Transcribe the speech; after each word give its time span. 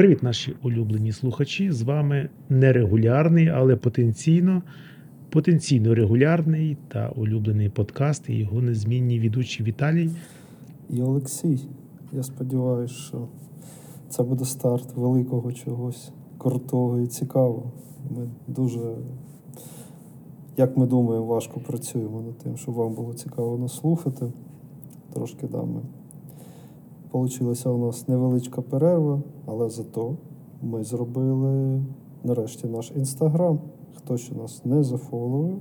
Привіт, 0.00 0.22
наші 0.22 0.56
улюблені 0.62 1.12
слухачі. 1.12 1.72
З 1.72 1.82
вами 1.82 2.28
нерегулярний, 2.48 3.48
але 3.48 3.76
потенційно, 3.76 4.62
потенційно 5.30 5.94
регулярний 5.94 6.76
та 6.88 7.08
улюблений 7.08 7.68
подкаст 7.68 8.28
і 8.28 8.34
його 8.34 8.62
незмінні 8.62 9.20
ведучі 9.20 9.62
Віталій. 9.62 10.10
І 10.90 11.02
Олексій. 11.02 11.68
Я 12.12 12.22
сподіваюся, 12.22 12.94
що 12.94 13.28
це 14.08 14.22
буде 14.22 14.44
старт 14.44 14.96
великого 14.96 15.52
чогось 15.52 16.12
крутого 16.38 17.00
і 17.00 17.06
цікавого. 17.06 17.72
Ми 18.10 18.28
дуже, 18.46 18.80
як 20.56 20.76
ми 20.76 20.86
думаємо, 20.86 21.26
важко 21.26 21.60
працюємо 21.60 22.22
над 22.22 22.38
тим, 22.38 22.56
щоб 22.56 22.74
вам 22.74 22.94
було 22.94 23.14
цікаво 23.14 23.58
нас 23.58 23.76
слухати. 23.76 24.32
Трошки 25.12 25.46
да. 25.46 25.64
Получилася 27.10 27.70
у 27.70 27.78
нас 27.78 28.08
невеличка 28.08 28.62
перерва, 28.62 29.22
але 29.46 29.68
зато 29.68 30.16
ми 30.62 30.84
зробили 30.84 31.82
нарешті 32.24 32.66
наш 32.66 32.92
інстаграм. 32.96 33.60
Хто 33.94 34.16
ще 34.16 34.34
нас 34.34 34.64
не 34.64 34.82
зафоловив, 34.82 35.58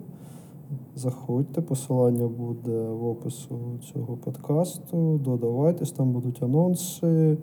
заходьте, 0.95 1.61
посилання 1.61 2.27
буде 2.27 2.89
в 2.89 3.05
опису 3.05 3.59
цього 3.93 4.17
подкасту. 4.17 5.17
Додавайтесь, 5.23 5.91
там 5.91 6.11
будуть 6.11 6.43
анонси. 6.43 7.37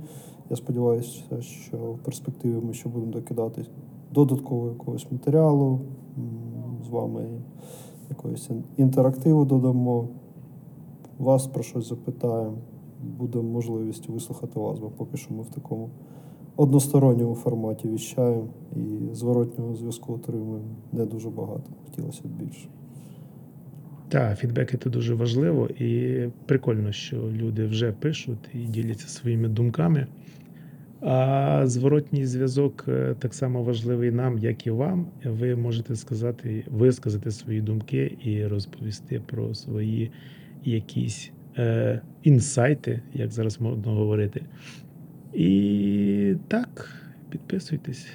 Я 0.51 0.57
сподіваюся, 0.57 1.41
що 1.41 1.77
в 1.77 1.99
перспективі 1.99 2.61
ми 2.67 2.73
ще 2.73 2.89
будемо 2.89 3.13
докидати 3.13 3.67
додаткового 4.13 4.69
якогось 4.69 5.07
матеріалу. 5.13 5.81
З 6.87 6.89
вами 6.89 7.29
якогось 8.09 8.51
інтерактиву 8.77 9.45
додамо. 9.45 10.09
Вас 11.19 11.47
про 11.47 11.63
щось 11.63 11.89
запитаємо. 11.89 12.57
Буде 13.03 13.39
можливість 13.39 14.09
вислухати 14.09 14.61
вас, 14.61 14.79
бо 14.79 14.91
поки 14.91 15.17
що 15.17 15.35
ми 15.35 15.43
в 15.43 15.49
такому 15.49 15.91
односторонньому 16.57 17.35
форматі 17.35 17.89
віщаємо 17.89 18.49
і 18.77 19.15
зворотнього 19.15 19.75
зв'язку 19.75 20.15
отримуємо 20.15 20.69
не 20.93 21.07
дуже 21.07 21.31
багато. 21.31 21.71
Хотілося 21.85 22.23
б 22.25 22.27
більше. 22.27 22.69
Так, 24.09 24.39
фідбеки 24.39 24.77
це 24.77 24.91
дуже 24.91 25.15
важливо, 25.15 25.69
і 25.69 26.21
прикольно, 26.47 26.93
що 26.93 27.17
люди 27.17 27.67
вже 27.67 27.93
пишуть 27.93 28.49
і 28.55 28.59
діляться 28.59 29.09
своїми 29.09 29.49
думками. 29.49 30.07
А 31.01 31.63
зворотній 31.67 32.27
зв'язок 32.27 32.85
е, 32.89 33.15
так 33.19 33.35
само 33.35 33.63
важливий 33.63 34.11
нам, 34.11 34.39
як 34.39 34.67
і 34.67 34.71
вам. 34.71 35.07
Ви 35.25 35.57
можете 35.57 35.97
сказати, 35.97 36.65
висказати 36.71 37.31
свої 37.31 37.61
думки 37.61 38.19
і 38.25 38.47
розповісти 38.47 39.23
про 39.27 39.55
свої 39.55 40.11
якісь 40.65 41.31
е, 41.59 42.01
інсайти, 42.23 43.03
як 43.15 43.33
зараз 43.33 43.61
можна 43.61 43.93
говорити. 43.93 44.43
І 45.35 46.35
так, 46.49 46.93
підписуйтесь. 47.31 48.09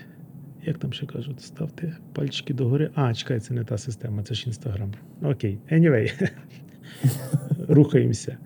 Як 0.65 0.77
там 0.77 0.93
ще 0.93 1.05
кажуть, 1.05 1.41
ставте 1.41 1.97
пальчики 2.13 2.53
догори. 2.53 2.89
А, 2.95 3.13
чекай, 3.13 3.39
це 3.39 3.53
не 3.53 3.63
та 3.63 3.77
система, 3.77 4.23
це 4.23 4.33
ж 4.33 4.43
інстаграм. 4.47 4.91
Окей, 5.23 5.57
anyway. 5.71 6.31
Рухаємося. 7.67 8.37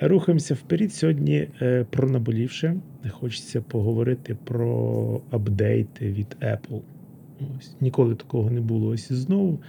Рухаємося 0.00 0.54
вперед. 0.54 0.92
Сьогодні 0.92 1.48
е, 1.62 1.86
про 1.90 2.10
наболівше. 2.10 2.76
Хочеться 3.10 3.60
поговорити 3.60 4.36
про 4.44 5.20
апдейти 5.30 6.12
від 6.12 6.36
Apple. 6.40 6.80
Ось 7.58 7.76
ніколи 7.80 8.14
такого 8.14 8.50
не 8.50 8.60
було 8.60 8.88
ось 8.88 9.12
знову. 9.12 9.60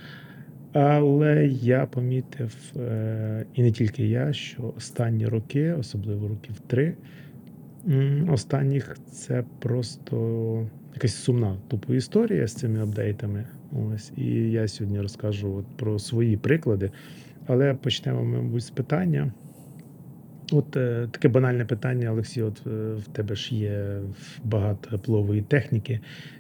Але 0.74 1.48
я 1.48 1.86
помітив, 1.86 2.56
е, 2.76 3.46
і 3.54 3.64
не 3.64 3.72
тільки 3.72 4.08
я, 4.08 4.34
що 4.34 4.74
останні 4.78 5.28
роки, 5.28 5.74
особливо 5.74 6.28
років 6.28 6.60
три, 6.68 6.96
останніх 8.30 8.98
це 9.12 9.44
просто 9.60 10.68
якась 10.94 11.16
сумна 11.16 11.58
тупо 11.68 11.94
історія 11.94 12.48
з 12.48 12.54
цими 12.54 12.84
апдейтами. 12.84 13.46
Ось, 13.72 14.12
і 14.18 14.26
я 14.52 14.68
сьогодні 14.68 15.02
розкажу 15.02 15.54
от 15.54 15.66
про 15.78 16.00
свої 16.00 16.38
приклади. 16.38 16.92
Але 17.48 17.74
почнемо, 17.74 18.24
мабуть, 18.24 18.64
з 18.64 18.70
питання. 18.70 19.32
От 20.52 20.78
е, 20.78 21.08
таке 21.12 21.28
банальне 21.28 21.66
питання, 21.66 22.12
Олексій. 22.12 22.42
От 22.42 22.62
е, 22.68 22.94
в 22.94 23.08
тебе 23.12 23.36
ж 23.36 23.56
є 23.56 24.00
багато 24.44 24.96
еплової 24.96 25.42
техніки. 25.42 26.00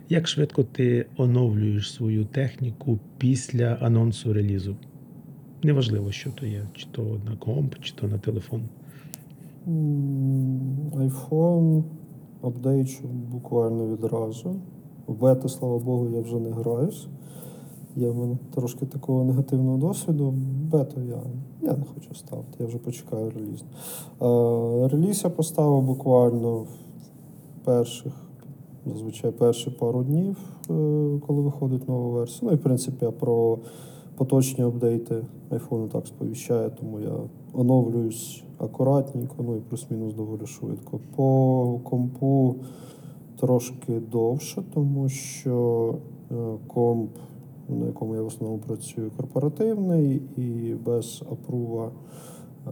Як 0.09 0.28
швидко 0.28 0.64
ти 0.64 1.06
оновлюєш 1.18 1.94
свою 1.94 2.25
техніку 2.25 3.00
після 3.18 3.78
анонсу 3.81 4.34
релізу? 4.34 4.75
Неважливо, 5.64 6.12
що 6.12 6.31
то 6.31 6.46
є, 6.46 6.62
чи 6.74 6.88
то 6.92 7.22
на 7.25 7.36
комп, 7.36 7.75
чи 7.81 7.94
то 7.96 8.08
на 8.08 8.18
телефон. 8.18 8.64
IPhone 10.94 11.84
апдейчу 12.41 13.08
буквально 13.08 13.88
відразу. 13.88 14.56
В 15.08 15.20
бета, 15.20 15.50
слава 15.50 15.80
Богу, 15.80 16.09
я 16.09 16.22
вже 16.22 16.40
не 16.40 16.50
граюсь. 16.50 17.08
Є 17.95 18.09
в 18.09 18.17
мене 18.17 18.38
трошки 18.55 18.85
такого 18.85 19.23
негативного 19.23 19.77
досвіду. 19.77 20.33
Бету 20.72 21.01
я, 21.01 21.22
я 21.61 21.77
не 21.77 21.83
хочу 21.94 22.16
ставити, 22.16 22.57
я 22.59 22.66
вже 22.66 22.77
почекаю 22.77 23.29
реліз. 23.29 23.63
Е, 24.22 24.88
реліз 24.88 25.22
я 25.23 25.29
поставив 25.29 25.81
буквально 25.81 26.57
в 26.57 26.67
перших, 27.63 28.13
зазвичай 28.85 29.31
перші 29.31 29.69
пару 29.69 30.03
днів, 30.03 30.38
е, 30.69 31.19
коли 31.28 31.41
виходить 31.41 31.89
нова 31.89 32.09
версія. 32.09 32.39
Ну 32.44 32.51
і 32.51 32.55
в 32.55 32.63
принципі 32.63 33.05
я 33.05 33.11
про 33.11 33.59
поточні 34.16 34.63
апдейти 34.63 35.25
iPhone 35.51 35.88
так 35.88 36.07
сповіщає, 36.07 36.69
тому 36.69 36.99
я 36.99 37.13
оновлююсь 37.53 38.44
акуратненько, 38.57 39.35
ну 39.39 39.55
і 39.55 39.59
плюс-мінус 39.59 40.13
доволі 40.13 40.45
швидко. 40.45 40.99
По 41.16 41.79
компу 41.83 42.55
трошки 43.39 43.99
довше, 44.11 44.63
тому 44.73 45.09
що 45.09 45.95
е, 46.31 46.35
комп, 46.67 47.09
на 47.75 47.85
якому 47.85 48.16
я 48.16 48.22
в 48.22 48.25
основному 48.25 48.62
працюю, 48.62 49.12
корпоративний 49.18 50.22
і 50.38 50.75
без 50.85 51.24
апрува 51.31 51.91
е, 52.68 52.72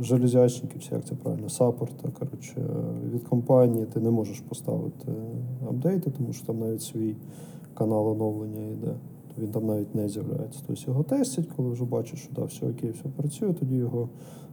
железячників, 0.00 0.82
як 0.92 1.04
це 1.04 1.14
правильно, 1.14 1.48
саппорта, 1.48 2.08
коротше, 2.18 2.66
від 3.12 3.22
компанії 3.22 3.86
ти 3.86 4.00
не 4.00 4.10
можеш 4.10 4.40
поставити 4.40 5.12
апдейти, 5.68 6.10
тому 6.10 6.32
що 6.32 6.46
там 6.46 6.58
навіть 6.58 6.82
свій 6.82 7.16
канал 7.74 8.08
оновлення 8.08 8.66
йде. 8.66 8.94
Він 9.38 9.50
там 9.50 9.66
навіть 9.66 9.94
не 9.94 10.08
з'являється. 10.08 10.60
Тобто 10.66 10.82
його 10.86 11.02
тестять, 11.02 11.46
коли 11.56 11.70
вже 11.70 11.84
бачать, 11.84 12.18
що 12.18 12.28
да, 12.34 12.44
все 12.44 12.70
окей, 12.70 12.90
все 12.90 13.08
працює, 13.16 13.52
тоді 13.52 13.76
його 13.76 14.08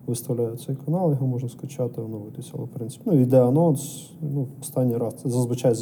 виставляють 0.07 0.61
цей 0.61 0.75
канал, 0.85 1.11
його 1.11 1.27
можна 1.27 1.49
скачати, 1.49 2.01
оновитися. 2.01 2.51
Але 2.55 2.63
в 2.63 2.67
принципі, 2.67 3.03
ну 3.05 3.21
йде 3.21 3.43
анонс. 3.43 4.11
Ну, 4.21 4.47
останній 4.61 4.97
раз 4.97 5.13
це 5.13 5.29
зазвичай 5.29 5.75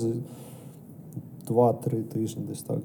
2-3 1.49 2.03
тижні 2.03 2.43
десь 2.47 2.63
так 2.63 2.79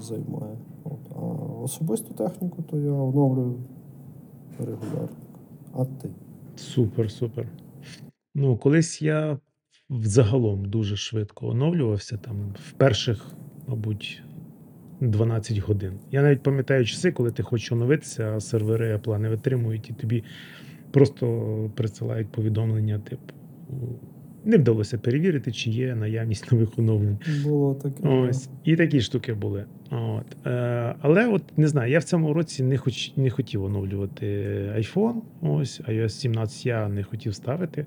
займає. 0.00 0.58
От. 0.84 0.98
А 1.16 1.20
особисту 1.62 2.14
техніку 2.14 2.62
то 2.62 2.78
я 2.78 2.92
оновлюю 2.92 3.54
регулярно. 4.58 5.16
А 5.72 5.84
ти? 5.84 6.10
Супер, 6.56 7.10
супер. 7.10 7.48
Ну, 8.34 8.56
колись 8.56 9.02
я 9.02 9.38
взагалом 9.90 10.64
дуже 10.64 10.96
швидко 10.96 11.48
оновлювався 11.48 12.16
там 12.16 12.54
в 12.68 12.72
перших, 12.72 13.26
мабуть, 13.66 14.22
12 15.00 15.58
годин. 15.58 15.98
Я 16.10 16.22
навіть 16.22 16.42
пам'ятаю 16.42 16.84
часи, 16.84 17.12
коли 17.12 17.30
ти 17.30 17.42
хочеш 17.42 17.72
оновитися, 17.72 18.36
а 18.36 18.40
сервери 18.40 18.96
Apple 18.96 19.18
не 19.18 19.28
витримують, 19.28 19.90
і 19.90 19.92
тобі 19.92 20.24
просто 20.90 21.70
присилають 21.74 22.32
повідомлення, 22.32 22.98
типу, 22.98 23.34
не 24.44 24.56
вдалося 24.56 24.98
перевірити, 24.98 25.52
чи 25.52 25.70
є 25.70 25.94
наявність 25.94 26.52
нових 26.52 26.78
оновлень. 26.78 27.18
Було 27.44 27.74
таке. 27.74 28.08
Ось 28.08 28.48
і 28.64 28.76
такі 28.76 29.00
штуки 29.00 29.34
були. 29.34 29.64
От. 29.90 30.46
Е, 30.46 30.94
але 31.00 31.26
от 31.26 31.42
не 31.58 31.68
знаю, 31.68 31.92
я 31.92 31.98
в 31.98 32.04
цьому 32.04 32.32
році 32.32 32.62
не 32.62 32.78
хоч 32.78 33.12
не 33.16 33.30
хотів 33.30 33.64
оновлювати 33.64 34.26
iPhone. 34.78 35.20
Ось 35.40 35.80
iOS 35.80 36.08
17 36.08 36.66
я 36.66 36.88
не 36.88 37.02
хотів 37.02 37.34
ставити. 37.34 37.86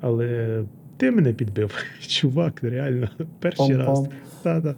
Але 0.00 0.62
ти 0.96 1.10
мене 1.10 1.32
підбив, 1.32 1.84
чувак, 2.06 2.62
реально, 2.62 3.08
перший 3.40 3.76
раз. 3.76 4.00
Пам-пам. 4.00 4.08
Та-та. 4.42 4.74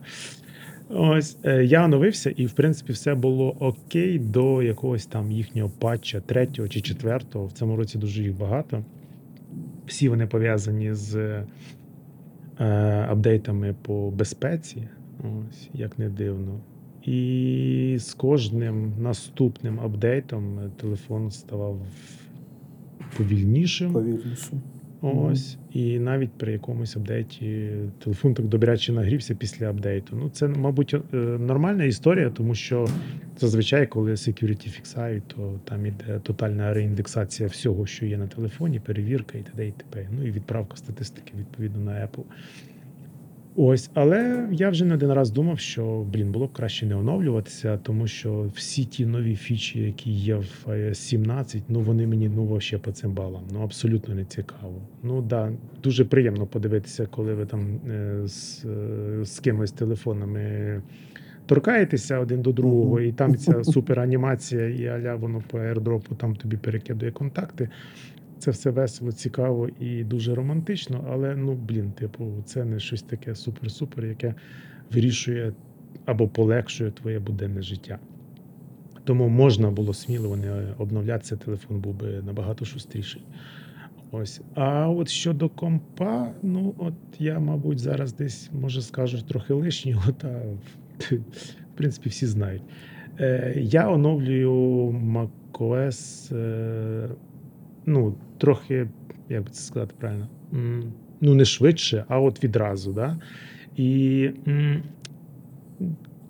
Ось 0.89 1.37
е, 1.45 1.65
я 1.65 1.85
оновився, 1.85 2.31
і 2.31 2.47
в 2.47 2.53
принципі 2.53 2.93
все 2.93 3.15
було 3.15 3.57
окей 3.61 4.19
до 4.19 4.63
якогось 4.63 5.07
там 5.07 5.33
їхнього 5.33 5.71
патча, 5.79 6.21
третього 6.21 6.69
чи 6.69 6.81
четвертого. 6.81 7.47
В 7.47 7.53
цьому 7.53 7.77
році 7.77 7.99
дуже 7.99 8.23
їх 8.23 8.39
багато. 8.39 8.85
Всі 9.87 10.09
вони 10.09 10.27
пов'язані 10.27 10.95
з 10.95 11.17
е, 11.17 11.47
апдейтами 13.09 13.75
по 13.83 14.11
безпеці, 14.11 14.89
ось 15.21 15.69
як 15.75 15.99
не 15.99 16.09
дивно. 16.09 16.61
І 17.03 17.97
з 18.01 18.15
кожним 18.15 18.93
наступним 18.99 19.81
апдейтом 19.81 20.59
е, 20.59 20.71
телефон 20.77 21.31
ставав 21.31 21.81
повільнішим. 23.17 23.93
Повільніше. 23.93 24.57
Ось, 25.01 25.59
і 25.73 25.99
навіть 25.99 26.31
при 26.31 26.53
якомусь 26.53 26.97
апдейті 26.97 27.71
телефон 27.99 28.35
так 28.35 28.47
добряче 28.47 28.93
нагрівся 28.93 29.35
після 29.35 29.71
апдейту. 29.71 30.17
Ну, 30.17 30.31
це, 30.31 30.49
мабуть, 30.49 30.95
е, 30.95 31.17
нормальна 31.17 31.85
історія, 31.85 32.31
тому 32.31 32.55
що 32.55 32.89
зазвичай, 33.39 33.87
коли 33.87 34.11
security 34.11 34.69
фіксають, 34.69 35.25
то 35.27 35.61
там 35.65 35.87
іде 35.87 36.21
тотальна 36.23 36.75
реіндексація 36.75 37.49
всього, 37.49 37.87
що 37.87 38.07
є 38.07 38.19
на 38.19 38.27
телефоні, 38.27 38.81
перевірка 38.81 39.39
і 39.39 39.43
т.д. 39.43 39.69
і 39.69 39.71
т.п. 39.71 40.09
Ну 40.11 40.27
і 40.27 40.31
відправка 40.31 40.77
статистики 40.77 41.33
відповідно 41.39 41.81
на 41.81 41.93
Apple. 41.93 42.25
Ось, 43.59 43.91
але 43.95 44.49
я 44.53 44.71
вже 44.71 44.85
не 44.85 44.95
один 44.95 45.13
раз 45.13 45.31
думав, 45.31 45.59
що 45.59 46.07
блін, 46.13 46.33
було 46.33 46.47
б 46.47 46.53
краще 46.53 46.87
не 46.87 46.95
оновлюватися, 46.97 47.79
тому 47.83 48.07
що 48.07 48.51
всі 48.55 48.85
ті 48.85 49.07
нові 49.07 49.37
фічі, 49.37 49.81
які 49.81 50.11
є 50.11 50.37
в 50.37 50.65
iOS 50.67 50.95
17, 50.95 51.63
ну 51.69 51.81
вони 51.81 52.07
мені 52.07 52.29
ну 52.29 52.45
вообще 52.45 52.79
по 52.79 52.93
цим 52.93 53.13
балам. 53.13 53.43
Ну 53.53 53.63
абсолютно 53.63 54.15
не 54.15 54.25
цікаво. 54.25 54.83
Ну 55.03 55.23
да, 55.23 55.53
дуже 55.83 56.05
приємно 56.05 56.47
подивитися, 56.47 57.07
коли 57.07 57.35
ви 57.35 57.47
там 57.47 57.81
е, 57.91 58.21
з, 58.25 58.65
е, 58.65 59.25
з 59.25 59.41
кимось 59.41 59.73
телефонами 59.73 60.83
торкаєтеся 61.47 62.19
один 62.19 62.43
до 62.43 62.53
другого, 62.53 63.01
і 63.01 63.13
там 63.13 63.37
ця 63.37 63.65
супер 63.65 64.01
анімація, 64.01 64.69
і 64.69 64.87
аля 64.87 65.15
воно 65.15 65.43
по 65.51 65.59
аірдропу 65.59 66.15
там 66.15 66.37
тобі 66.37 66.57
перекидує 66.57 67.13
контакти. 67.13 67.69
Це 68.39 68.51
все 68.51 68.71
весело, 68.71 69.13
цікаво 69.13 69.69
і 69.81 70.05
дуже 70.05 70.35
романтично, 70.35 71.05
але 71.11 71.37
ну 71.37 71.55
блін, 71.55 71.91
типу, 71.91 72.33
це 72.45 72.65
не 72.65 72.81
щось 72.81 73.03
таке 73.03 73.31
супер-супер, 73.31 74.07
яке 74.07 74.35
вирішує 74.93 75.53
або 76.05 76.29
полегшує 76.29 76.91
твоє 76.91 77.19
буденне 77.19 77.63
життя. 77.63 77.99
Тому 79.05 79.29
можна 79.29 79.71
було 79.71 79.95
сміливо 79.95 80.37
не 80.37 80.75
обновлятися, 80.79 81.37
телефон 81.37 81.81
був 81.81 81.95
би 81.95 82.23
набагато 82.23 82.65
шустріший. 82.65 83.23
Ось. 84.11 84.41
А 84.55 84.89
от 84.89 85.09
щодо 85.09 85.49
компа, 85.49 86.33
ну 86.43 86.75
от 86.79 86.95
я, 87.19 87.39
мабуть, 87.39 87.79
зараз 87.79 88.13
десь 88.13 88.51
може 88.61 88.83
скажу 88.83 89.23
трохи 89.23 89.55
лишнього, 89.55 90.13
та 90.19 90.29
в 90.99 91.77
принципі 91.77 92.09
всі 92.09 92.27
знають. 92.27 92.63
Е, 93.21 93.55
я 93.57 93.89
оновлюю 93.91 94.53
macOS, 94.91 96.35
е, 96.37 97.09
ну, 97.87 98.15
трохи, 98.39 98.89
як 99.29 99.43
би 99.43 99.51
це 99.51 99.63
сказати 99.63 99.95
правильно, 99.99 100.29
ну 101.21 101.35
не 101.35 101.45
швидше, 101.45 102.05
а 102.09 102.21
от 102.21 102.45
відразу. 102.45 102.93
Да? 102.93 103.19
І 103.77 104.31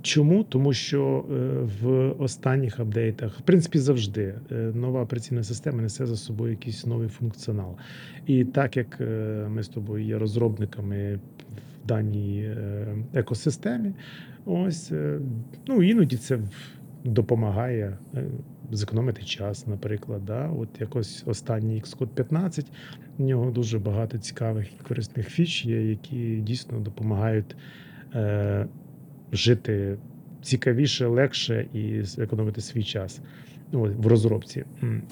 чому? 0.07 0.45
Тому 0.45 0.73
що 0.73 1.25
е, 1.31 1.35
в 1.83 2.11
останніх 2.19 2.81
апдейтах, 2.81 3.39
в 3.39 3.43
принципі, 3.43 3.79
завжди 3.79 4.35
е, 4.53 4.55
нова 4.55 5.03
операційна 5.03 5.43
система 5.43 5.83
несе 5.83 6.07
за 6.07 6.17
собою 6.17 6.51
якийсь 6.51 6.87
новий 6.87 7.09
функціонал. 7.09 7.77
І 8.27 8.45
так 8.45 8.77
як 8.77 9.01
е, 9.01 9.05
ми 9.51 9.63
з 9.63 9.69
тобою 9.69 10.05
є 10.05 10.19
розробниками 10.19 11.21
в 11.85 11.87
даній 11.87 12.51
екосистемі, 13.15 13.93
ось 14.45 14.93
ну 15.67 15.83
іноді 15.83 16.17
це 16.17 16.39
допомагає 17.07 17.99
е, 18.15 18.25
зекономити 18.73 19.23
час, 19.23 19.67
наприклад. 19.67 20.25
Да? 20.27 20.49
От 20.49 20.69
якось 20.81 21.23
останній 21.27 21.83
Xcode 21.83 22.07
15, 22.07 22.67
в 23.19 23.23
нього 23.23 23.51
дуже 23.51 23.79
багато 23.79 24.19
цікавих 24.19 24.73
і 24.73 24.85
корисних 24.89 25.29
фіч 25.29 25.65
є, 25.65 25.91
які 25.91 26.37
дійсно 26.37 26.81
допомагають 26.81 27.57
е, 28.15 28.67
жити 29.33 29.97
цікавіше, 30.43 31.07
легше 31.07 31.67
і 31.73 32.03
економити 32.19 32.61
свій 32.61 32.85
час. 32.85 33.21
Ну, 33.73 33.83
в 33.99 34.07
розробці. 34.07 34.65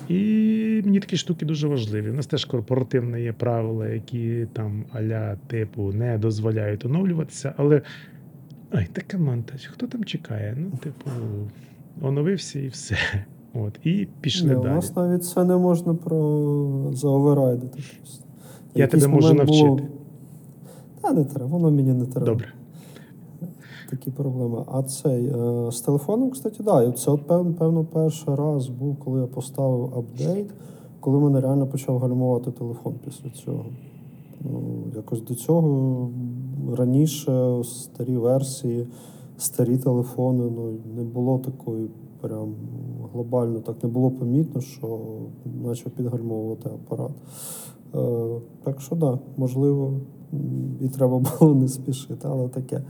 І 0.08 0.82
мені 0.84 1.00
такі 1.00 1.16
штуки 1.16 1.46
дуже 1.46 1.68
важливі. 1.68 2.10
У 2.10 2.14
нас 2.14 2.26
теж 2.26 2.44
корпоративне 2.44 3.22
є 3.22 3.32
правила, 3.32 3.88
які 3.88 4.46
там 4.52 4.84
аля 4.92 5.36
типу 5.46 5.92
не 5.92 6.18
дозволяють 6.18 6.84
оновлюватися, 6.84 7.54
але 7.56 7.82
ай, 8.70 8.88
така 8.92 9.18
монтаж, 9.18 9.66
хто 9.66 9.86
там 9.86 10.04
чекає? 10.04 10.56
Ну, 10.58 10.78
типу, 10.82 11.10
оновився 12.02 12.58
і 12.58 12.68
все. 12.68 12.96
От, 13.54 13.78
і 13.86 14.08
пішли 14.20 14.48
Ні, 14.50 14.54
у 14.56 14.64
нас 14.64 14.96
навіть 14.96 15.24
це 15.24 15.44
не 15.44 15.56
можна 15.56 15.94
про 15.94 16.18
заоверрайдити. 16.92 17.82
просто. 17.98 18.24
Я 18.74 18.82
Якийсь 18.84 19.02
тебе 19.02 19.14
можу 19.14 19.28
момент 19.28 19.48
було- 19.50 19.64
навчити. 19.68 19.88
Та 21.00 21.12
не 21.12 21.24
треба, 21.24 21.46
воно 21.46 21.70
мені 21.70 21.92
не 21.92 22.06
треба. 22.06 22.26
Добре. 22.26 22.46
Такі 23.90 24.10
проблеми. 24.10 24.64
А 24.72 24.82
цей 24.82 25.26
е, 25.26 25.72
з 25.72 25.80
телефоном, 25.80 26.30
кстати, 26.30 26.62
да, 26.62 26.92
це 26.92 27.10
от 27.10 27.26
певно, 27.26 27.52
певно 27.52 27.84
перший 27.84 28.34
раз 28.34 28.68
був, 28.68 28.96
коли 28.96 29.20
я 29.20 29.26
поставив 29.26 29.94
апдейт, 29.98 30.50
коли 31.00 31.20
мене 31.20 31.40
реально 31.40 31.66
почав 31.66 31.98
гальмувати 31.98 32.50
телефон 32.50 32.94
після 33.04 33.30
цього. 33.30 33.64
Ну, 34.40 34.60
якось 34.96 35.20
до 35.22 35.34
цього 35.34 36.10
раніше 36.76 37.62
старі 37.64 38.16
версії, 38.16 38.86
старі 39.38 39.78
телефони, 39.78 40.44
ну 40.56 40.72
не 40.96 41.04
було 41.04 41.38
такої 41.38 41.88
прям 42.20 42.54
глобально, 43.12 43.60
так 43.60 43.82
не 43.82 43.88
було 43.88 44.10
помітно, 44.10 44.60
що 44.60 45.00
почав 45.64 45.92
підгальмовувати 45.92 46.68
апарат. 46.68 47.12
Е, 47.94 48.40
так 48.64 48.80
що 48.80 48.96
да, 48.96 49.18
можливо, 49.36 49.92
і 50.80 50.88
треба 50.88 51.18
було 51.40 51.54
не 51.54 51.68
спішити, 51.68 52.28
але 52.30 52.48
таке. 52.48 52.82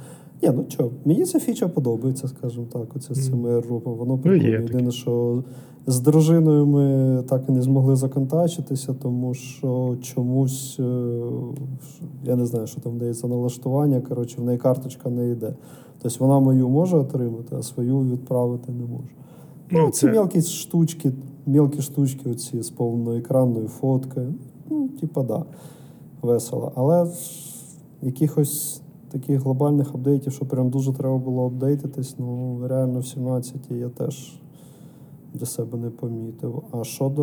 Ні, 0.43 0.51
ну 0.55 0.65
що, 0.69 0.91
мені 1.05 1.25
ця 1.25 1.41
фіча 1.41 1.69
подобається, 1.69 2.29
скажімо 2.29 2.67
так, 2.73 2.97
оце 2.97 3.15
з 3.15 3.27
цими 3.27 3.49
airdropами. 3.61 3.97
Воно 3.97 4.13
Ну, 4.17 4.19
прикольно. 4.19 4.53
Єдине, 4.53 4.91
що 4.91 5.43
з 5.87 6.01
дружиною 6.01 6.67
ми 6.67 7.23
так 7.29 7.43
і 7.49 7.53
не 7.53 7.63
змогли 7.63 7.97
законтачитися, 7.97 8.95
тому 8.95 9.35
що 9.35 9.97
чомусь, 10.03 10.77
е, 10.81 11.21
я 12.25 12.37
не 12.37 12.47
знаю, 12.47 12.67
що 12.67 12.81
там 12.81 12.93
в 12.93 12.97
неї 12.97 13.13
за 13.13 13.29
налаштування, 13.29 14.01
коротше, 14.01 14.41
в 14.41 14.45
неї 14.45 14.59
карточка 14.59 15.11
не 15.11 15.31
йде. 15.31 15.55
Тобто 16.05 16.25
вона 16.25 16.41
мою 16.41 16.69
може 16.69 16.97
отримати, 16.97 17.57
а 17.57 17.63
свою 17.63 18.01
відправити 18.01 18.73
не 18.73 18.87
може. 18.87 19.09
Ну, 19.71 19.79
Ну, 19.79 19.91
ці 19.91 20.01
це- 20.01 20.13
мелкі 20.13 20.43
штучки, 20.43 21.13
мелкі 21.47 21.83
штучки, 21.83 22.31
оці 22.31 22.63
з 22.63 22.71
повноекранною 22.71 23.69
фоткою. 23.69 24.35
Ну, 24.71 24.89
типа, 24.89 25.23
да, 25.23 25.45
весело. 26.23 26.73
Але 26.75 27.07
якихось 28.03 28.81
таких 29.11 29.41
глобальних 29.41 29.95
апдейтів, 29.95 30.33
що 30.33 30.45
прям 30.45 30.71
дуже 30.71 30.93
треба 30.93 31.19
було 31.19 31.47
апдейтитись, 31.47 32.15
ну 32.19 32.61
реально 32.69 32.99
в 33.01 33.07
17 33.07 33.71
я 33.71 33.89
теж 33.89 34.41
для 35.35 35.47
себе 35.47 35.79
не 35.79 35.91
помітив. 35.91 36.63
А 36.71 36.85
щодо 36.85 37.23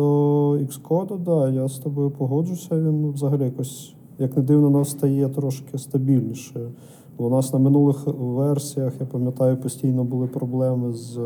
Xcode, 0.50 1.18
да, 1.18 1.50
я 1.50 1.68
з 1.68 1.78
тобою 1.78 2.10
погоджуся, 2.10 2.80
він 2.80 3.10
взагалі 3.10 3.44
якось, 3.44 3.94
як 4.18 4.36
не 4.36 4.42
дивно, 4.42 4.70
нас 4.70 4.90
стає 4.90 5.28
трошки 5.28 5.78
стабільніше. 5.78 6.70
У 7.16 7.28
нас 7.28 7.52
на 7.52 7.58
минулих 7.58 8.06
версіях, 8.06 8.92
я 9.00 9.06
пам'ятаю, 9.06 9.56
постійно 9.56 10.04
були 10.04 10.26
проблеми 10.26 10.92
з 10.92 11.18
е, 11.18 11.20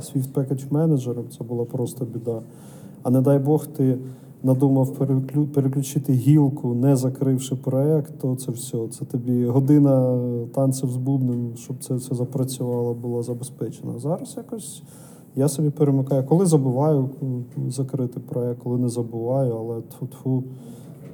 Swift 0.00 0.32
Package 0.32 0.68
Manager, 0.68 1.28
це 1.38 1.44
була 1.44 1.64
просто 1.64 2.04
біда. 2.04 2.42
А 3.02 3.10
не 3.10 3.20
дай 3.20 3.38
Бог, 3.38 3.66
ти 3.66 3.98
надумав 4.42 4.98
переклю- 4.98 5.46
переключити 5.46 6.12
гілку, 6.12 6.74
не 6.74 6.96
закривши 6.96 7.56
проект, 7.56 8.18
то 8.18 8.36
це 8.36 8.52
все. 8.52 8.88
Це 8.88 9.04
тобі 9.04 9.46
година 9.46 10.20
танців 10.54 10.90
з 10.90 10.96
бубнем, 10.96 11.50
щоб 11.56 11.76
це 11.80 11.94
все 11.94 12.14
запрацювало, 12.14 12.94
було 12.94 13.22
забезпечено. 13.22 13.98
Зараз 13.98 14.34
якось 14.36 14.82
я 15.36 15.48
собі 15.48 15.70
перемикаю. 15.70 16.24
Коли 16.24 16.46
забуваю 16.46 17.08
закрити 17.68 18.20
проект, 18.20 18.62
коли 18.62 18.78
не 18.78 18.88
забуваю, 18.88 19.56
але 19.58 19.74
тфу-тфу, 19.76 20.42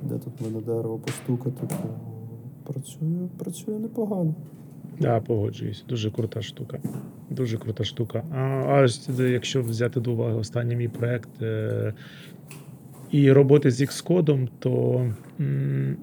де 0.02 0.18
тут 0.18 0.32
мене 0.40 0.60
дерево 0.66 0.98
постукати, 1.06 1.74
працює, 2.62 3.28
працює 3.38 3.78
непогано. 3.78 4.34
Да, 5.00 5.20
погоджуюсь. 5.20 5.84
Дуже 5.88 6.10
крута 6.10 6.42
штука. 6.42 6.78
Дуже 7.30 7.58
крута 7.58 7.84
штука. 7.84 8.22
А, 8.34 8.38
а 8.38 9.22
якщо 9.22 9.62
взяти 9.62 10.00
до 10.00 10.12
уваги 10.12 10.34
останній 10.34 10.76
мій 10.76 10.88
проект 10.88 11.42
е, 11.42 11.94
і 13.10 13.32
роботи 13.32 13.70
з 13.70 13.80
Xcode, 13.80 14.48
то 14.58 15.06
м, 15.40 15.96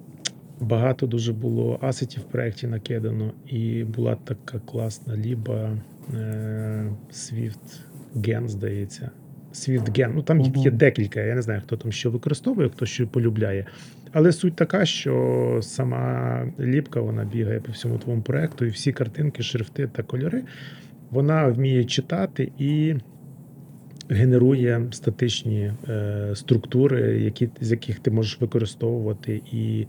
багато 0.60 1.08
дуже 1.08 1.34
було 1.34 1.80
асетів 1.82 2.22
в 2.22 2.26
проєкті 2.26 2.68
накидано, 2.68 3.32
і 3.48 3.84
була 3.84 4.16
така 4.24 4.60
класна 4.60 5.18
ліба 5.18 5.78
е, 6.14 6.90
Swift 7.12 7.80
Gen, 8.16 8.48
здається. 8.48 9.12
Swift 9.54 9.90
Gen. 10.00 10.12
Ну 10.16 10.22
там 10.24 10.38
Мгм. 10.38 10.56
є 10.56 10.72
декілька. 10.72 11.20
Я 11.22 11.36
не 11.36 11.42
знаю, 11.42 11.62
хто 11.64 11.78
там 11.78 11.92
що 11.92 12.12
використовує, 12.12 12.70
хто 12.70 12.86
що 12.86 13.08
полюбляє. 13.08 13.66
Але 14.12 14.32
суть 14.32 14.56
така, 14.56 14.86
що 14.86 15.60
сама 15.62 16.46
ліпка 16.60 17.02
вона 17.02 17.24
бігає 17.24 17.60
по 17.60 17.72
всьому 17.72 17.98
твоєму 17.98 18.24
проекту, 18.24 18.66
і 18.66 18.70
всі 18.70 18.92
картинки, 18.92 19.44
шрифти 19.44 19.88
та 19.88 20.04
кольори 20.04 20.44
вона 21.12 21.48
вміє 21.48 21.86
читати 21.86 22.52
і 22.58 22.96
генерує 24.10 24.88
статичні 24.92 25.74
е, 25.90 26.32
структури, 26.36 27.20
які, 27.20 27.50
з 27.62 27.72
яких 27.72 28.00
ти 28.00 28.12
можеш 28.12 28.42
використовувати. 28.42 29.42
І 29.52 29.88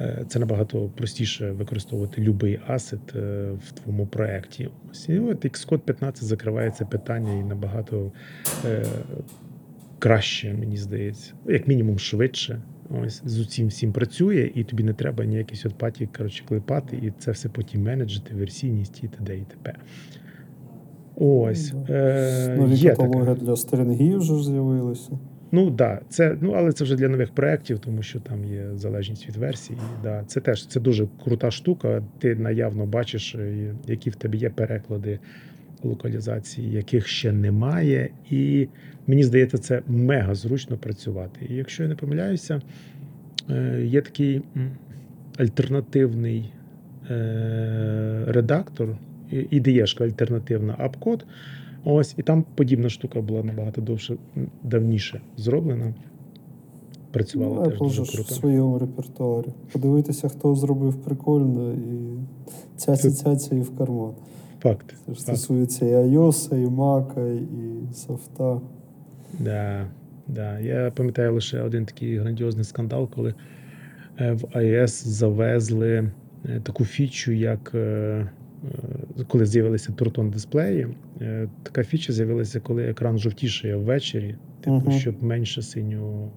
е, 0.00 0.24
це 0.28 0.38
набагато 0.38 0.88
простіше 0.88 1.50
використовувати 1.50 2.20
будь-який 2.20 2.60
асет 2.66 3.16
е, 3.16 3.50
в 3.66 3.72
твоєму 3.72 4.06
проєкті. 4.06 4.68
І 5.08 5.18
от 5.18 5.44
Xcode 5.44 5.78
15 5.78 6.24
закриває 6.24 6.70
це 6.70 6.84
питання 6.84 7.34
і 7.34 7.44
набагато 7.44 8.12
е, 8.64 8.84
краще, 9.98 10.54
мені 10.54 10.76
здається, 10.76 11.32
як 11.46 11.68
мінімум 11.68 11.98
швидше. 11.98 12.62
Ось 12.90 13.22
з 13.24 13.46
цим 13.46 13.68
всім 13.68 13.92
працює, 13.92 14.50
і 14.54 14.64
тобі 14.64 14.82
не 14.82 14.92
треба 14.92 15.24
ніякі 15.24 15.56
сьотпаті, 15.56 16.08
коротше, 16.16 16.44
клепати, 16.48 16.96
і 17.02 17.12
це 17.18 17.30
все 17.30 17.48
потім 17.48 17.82
менеджити, 17.82 18.34
версійність 18.34 19.04
і 19.04 19.08
т.д. 19.08 19.36
і 19.36 19.40
т.п. 19.40 19.74
Ось. 21.16 21.72
Ну, 21.72 21.84
да. 21.88 21.94
Е, 21.94 22.56
Нові 22.58 22.74
є 22.74 22.90
каталоги 22.90 23.34
для 23.34 23.56
стрінгів 23.56 24.18
вже 24.18 24.44
з'явилися. 24.44 25.18
Ну 25.52 25.70
да, 25.70 26.00
це 26.08 26.36
ну 26.40 26.52
але 26.52 26.72
це 26.72 26.84
вже 26.84 26.96
для 26.96 27.08
нових 27.08 27.30
проєктів, 27.30 27.78
тому 27.78 28.02
що 28.02 28.20
там 28.20 28.44
є 28.44 28.66
залежність 28.74 29.28
від 29.28 29.36
версії. 29.36 29.78
Да, 30.02 30.24
це 30.26 30.40
теж 30.40 30.66
це 30.66 30.80
дуже 30.80 31.06
крута 31.24 31.50
штука. 31.50 32.02
Ти 32.18 32.34
наявно 32.34 32.86
бачиш, 32.86 33.34
е, 33.34 33.74
які 33.86 34.10
в 34.10 34.16
тебе 34.16 34.36
є 34.36 34.50
переклади 34.50 35.18
локалізації, 35.84 36.72
яких 36.72 37.06
ще 37.06 37.32
немає. 37.32 38.10
І 38.30 38.68
мені 39.06 39.24
здається, 39.24 39.58
це 39.58 39.82
мега 39.86 40.34
зручно 40.34 40.76
працювати. 40.76 41.46
І 41.50 41.54
якщо 41.54 41.82
я 41.82 41.88
не 41.88 41.94
помиляюся, 41.94 42.62
е, 43.50 43.82
є 43.84 44.00
такий 44.00 44.42
альтернативний 45.38 46.52
е, 47.10 48.24
редактор, 48.26 48.96
ідеєшка 49.30 50.04
альтернативна 50.04 50.74
апкод. 50.78 51.26
Ось, 51.84 52.14
і 52.18 52.22
там 52.22 52.44
подібна 52.54 52.88
штука 52.88 53.20
була 53.20 53.42
набагато 53.42 53.80
довше, 53.80 54.16
давніше 54.62 55.20
зроблена. 55.36 55.94
Працювала 57.10 57.62
Ну, 57.64 57.70
теж 57.70 57.78
дуже 57.78 58.04
же 58.04 58.12
ж 58.12 58.22
в 58.22 58.30
своєму 58.30 58.78
репертуарі. 58.78 59.48
Подивитися, 59.72 60.28
хто 60.28 60.54
зробив 60.54 60.94
прикольно, 60.94 61.72
і 61.72 62.18
цяця 62.76 63.10
цяця 63.10 63.54
і 63.54 63.60
в 63.60 63.76
карман. 63.76 64.12
Факт. 64.64 64.86
Це 64.88 64.96
ж 64.96 65.04
факт. 65.04 65.18
стосується 65.20 65.86
і 65.86 65.88
iOS, 65.94 66.54
і 66.62 66.66
Mac, 66.66 67.38
і 67.90 67.94
софта. 67.94 68.60
Да, 69.40 69.86
да. 70.28 70.58
Я 70.60 70.90
пам'ятаю 70.96 71.34
лише 71.34 71.60
один 71.62 71.86
такий 71.86 72.18
грандіозний 72.18 72.64
скандал, 72.64 73.10
коли 73.10 73.34
е, 74.20 74.32
в 74.32 74.44
iOS 74.44 75.06
завезли 75.06 76.10
е, 76.44 76.60
таку 76.60 76.84
фічу, 76.84 77.32
як 77.32 77.72
е, 77.74 78.30
коли 79.28 79.46
з'явилися 79.46 79.92
туртон 79.92 80.30
дисплеї. 80.30 80.88
Така 81.62 81.84
фіча 81.84 82.12
з'явилася, 82.12 82.60
коли 82.60 82.84
екран 82.84 83.18
жовтішає 83.18 83.76
ввечері, 83.76 84.34
типу, 84.60 84.76
Мгм. 84.76 84.92
щоб 84.92 85.22
менше 85.22 85.62
синього 85.62 86.30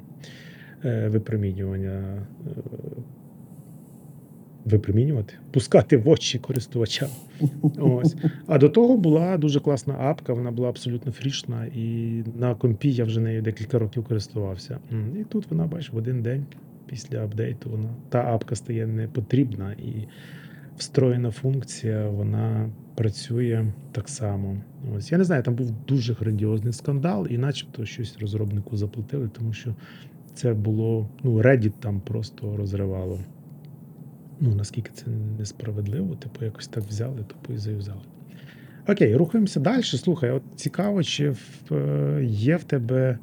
випромінювання. 0.84 2.28
Випромінювати, 4.72 5.34
пускати 5.52 5.98
в 5.98 6.10
очі 6.10 6.40
користувачам. 6.40 7.10
Ось. 7.80 8.16
А 8.48 8.58
до 8.58 8.70
того 8.70 8.98
була 8.98 9.38
дуже 9.38 9.60
класна 9.60 9.96
апка, 10.00 10.34
вона 10.34 10.52
була 10.52 10.70
абсолютно 10.70 11.12
фрішна, 11.12 11.66
і 11.66 12.24
на 12.36 12.56
компі 12.56 12.92
я 12.92 13.06
вже 13.06 13.20
нею 13.20 13.42
декілька 13.42 13.80
років 13.80 14.04
користувався. 14.04 14.80
І 15.20 15.24
тут 15.24 15.52
вона, 15.52 15.66
бачиш, 15.66 15.94
в 15.94 15.98
один 15.98 16.22
день 16.22 16.46
після 16.86 17.24
апдейту 17.24 17.70
вона 17.70 17.90
та 18.10 18.34
апка 18.34 18.56
стає 18.56 18.88
не 18.88 19.08
потрібна, 19.08 19.72
і 19.72 20.08
встроєна 20.78 21.32
функція 21.32 22.10
вона 22.10 22.70
працює 22.96 23.66
так 23.92 24.10
само. 24.10 24.58
Ось 24.96 25.12
я 25.12 25.18
не 25.18 25.24
знаю, 25.24 25.44
там 25.44 25.56
був 25.56 25.72
дуже 25.88 26.14
грандіозний 26.14 26.74
скандал, 26.74 27.28
і 27.30 27.38
начебто 27.38 27.86
щось 27.86 28.18
розробнику 28.20 28.78
заплатили, 28.78 29.30
тому 29.38 29.54
що 29.54 29.76
це 30.34 30.54
було 30.54 31.10
ну 31.24 31.38
Reddit 31.38 31.74
там 31.80 32.00
просто 32.00 32.58
розривало. 32.58 33.20
Ну, 34.40 34.56
наскільки 34.56 34.92
це 34.94 35.06
несправедливо, 35.40 36.16
типу, 36.16 36.46
якось 36.46 36.68
так 36.68 36.84
взяли, 36.84 37.24
типу, 37.24 37.54
і 37.54 37.58
зав'язали. 37.58 38.02
Окей, 38.90 39.16
рухаємося 39.16 39.60
далі. 39.60 39.84
Слухай, 39.84 40.32
от 40.32 40.44
цікаво, 40.56 41.04
чи 41.04 41.30
в, 41.30 41.62
е, 41.72 42.26
є 42.26 42.56
в 42.56 42.64
тебе 42.64 43.20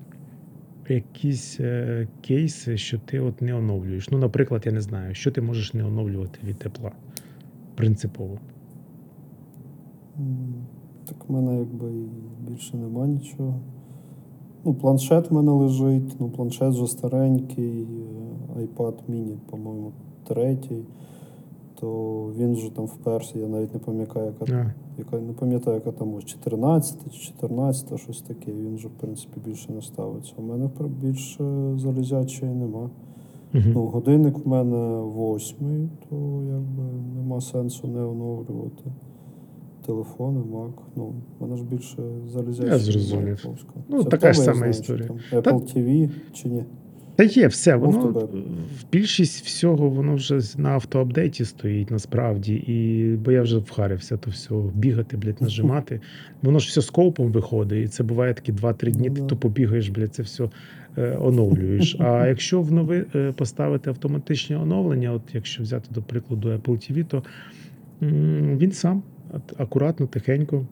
якісь 0.88 1.60
е, 1.60 2.08
кейси, 2.20 2.76
що 2.76 2.98
ти 2.98 3.20
от 3.20 3.42
не 3.42 3.54
оновлюєш. 3.54 4.10
Ну, 4.10 4.18
наприклад, 4.18 4.62
я 4.66 4.72
не 4.72 4.80
знаю, 4.80 5.14
що 5.14 5.30
ти 5.30 5.40
можеш 5.40 5.74
не 5.74 5.84
оновлювати 5.84 6.38
від 6.44 6.58
тепла 6.58 6.92
принципово. 7.74 8.38
Так 11.04 11.28
в 11.28 11.32
мене 11.32 11.58
якби 11.58 11.90
більше 12.48 12.76
нема 12.76 13.06
нічого. 13.06 13.60
Ну, 14.64 14.74
планшет 14.74 15.30
в 15.30 15.34
мене 15.34 15.50
лежить, 15.50 16.16
ну 16.20 16.30
планшет 16.30 16.72
вже 16.72 16.86
старенький, 16.86 17.82
е, 17.82 18.60
iPad 18.60 18.94
mini, 19.08 19.36
по-моєму, 19.50 19.92
третій. 20.28 20.82
То 21.80 21.88
він 22.38 22.54
вже 22.54 22.70
там 22.74 22.84
вперся, 22.84 23.38
я 23.38 23.48
навіть 23.48 23.74
не 23.74 23.80
пам'ятаю, 23.80 24.26
яка, 24.40 24.52
А, 24.54 24.74
яка 24.98 25.20
не 25.20 25.32
пам'ятаю, 25.32 25.74
яка 25.76 25.92
там 25.92 26.14
ось 26.14 26.24
14 26.24 27.12
чи 27.12 27.18
14, 27.26 28.00
щось 28.00 28.22
таке. 28.22 28.52
Він 28.52 28.74
вже, 28.74 28.88
в 28.88 28.90
принципі, 28.90 29.40
більше 29.46 29.72
не 29.72 29.82
ставиться. 29.82 30.32
У 30.36 30.42
мене 30.42 30.70
більше 31.02 31.44
залізячої 31.76 32.52
нема. 32.54 32.90
угу. 33.54 33.62
Ну, 33.66 33.86
годинник 33.86 34.38
в 34.44 34.48
мене 34.48 35.00
восьмий, 35.00 35.88
то 36.10 36.16
якби 36.48 36.82
нема 37.16 37.40
сенсу 37.40 37.88
не 37.88 38.00
оновлювати. 38.04 38.84
Телефони, 39.86 40.40
Mac. 40.40 40.72
Ну, 40.96 41.12
мене 41.40 41.56
ж 41.56 41.64
більше 41.64 42.02
залізячий. 42.28 42.70
Я 42.72 42.78
зрозумів. 42.78 43.46
Ну, 43.88 44.02
Це 44.02 44.08
така 44.08 44.32
ж 44.32 44.40
сама 44.40 44.66
історія. 44.66 45.08
Там 45.08 45.18
Apple 45.32 45.76
TV 45.76 46.10
чи 46.32 46.48
ні? 46.48 46.64
Та 47.16 47.24
є 47.24 47.46
все, 47.46 47.72
Ну, 47.76 47.80
воно 47.80 48.08
в 48.10 48.84
більшість 48.92 49.44
всього 49.44 49.90
воно 49.90 50.14
вже 50.14 50.40
на 50.56 50.68
автоапдейті 50.70 51.44
стоїть 51.44 51.90
насправді. 51.90 52.54
І 52.54 53.04
бо 53.16 53.32
я 53.32 53.42
вже 53.42 53.58
вхарився 53.58 54.16
то 54.16 54.30
все, 54.30 54.54
бігати, 54.74 55.16
блядь, 55.16 55.42
нажимати. 55.42 56.00
Воно 56.42 56.58
ж 56.58 56.68
все 56.68 56.82
скопом 56.82 57.32
виходить, 57.32 57.84
і 57.84 57.88
це 57.88 58.02
буває 58.02 58.34
такі 58.34 58.52
2-3 58.52 58.90
дні, 58.90 59.08
Ну 59.08 59.14
ти 59.14 59.22
то 59.22 59.36
побігаєш, 59.36 59.88
блядь, 59.88 60.14
це 60.14 60.22
все 60.22 60.48
е, 60.98 61.16
оновлюєш. 61.20 61.96
А 61.98 62.26
якщо 62.28 62.62
в 62.62 62.72
нови 62.72 63.06
е, 63.14 63.32
поставити 63.32 63.90
автоматичне 63.90 64.56
оновлення, 64.56 65.12
от 65.12 65.22
якщо 65.32 65.62
взяти 65.62 65.88
до 65.94 66.02
прикладу 66.02 66.48
Apple 66.48 66.92
TV, 66.92 67.04
то 67.04 67.22
м, 68.02 68.58
він 68.58 68.72
сам 68.72 69.02
акуратно, 69.58 70.06
тихенько. 70.06 70.66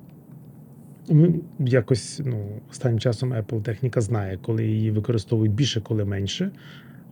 Якось 1.58 2.20
ну, 2.24 2.48
останнім 2.70 2.98
часом 2.98 3.34
Apple 3.34 3.62
техніка 3.62 4.00
знає, 4.00 4.38
коли 4.42 4.66
її 4.66 4.90
використовують 4.90 5.52
більше, 5.52 5.80
коли 5.80 6.04
менше. 6.04 6.50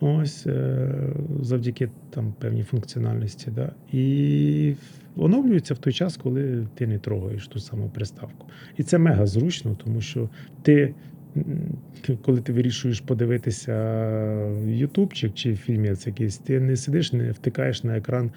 Ось 0.01 0.47
е, 0.47 0.89
завдяки 1.41 1.89
там 2.11 2.35
певній 2.39 2.63
функціональності. 2.63 3.51
Да? 3.51 3.73
І 3.93 4.75
оновлюється 5.17 5.75
в 5.75 5.79
той 5.79 5.93
час, 5.93 6.17
коли 6.17 6.67
ти 6.75 6.87
не 6.87 6.99
трогаєш 6.99 7.49
ту 7.49 7.59
саму 7.59 7.89
приставку. 7.89 8.47
І 8.77 8.83
це 8.83 8.99
мега 8.99 9.27
зручно, 9.27 9.77
тому 9.85 10.01
що 10.01 10.29
ти, 10.63 10.95
коли 12.23 12.41
ти 12.41 12.53
вирішуєш 12.53 13.01
подивитися 13.01 13.75
ютубчик 14.67 15.35
чи 15.35 15.55
фільмець 15.55 16.07
якийсь, 16.07 16.39
ти 16.39 16.61
не 16.61 16.77
сидиш, 16.77 17.13
не 17.13 17.33
втикаєш 17.33 17.85
на 17.85 17.97
екран, 17.97 18.31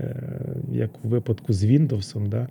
е, 0.00 0.16
як 0.72 1.04
у 1.04 1.08
випадку 1.08 1.52
з 1.52 1.64
Windows, 1.64 2.28
да? 2.28 2.48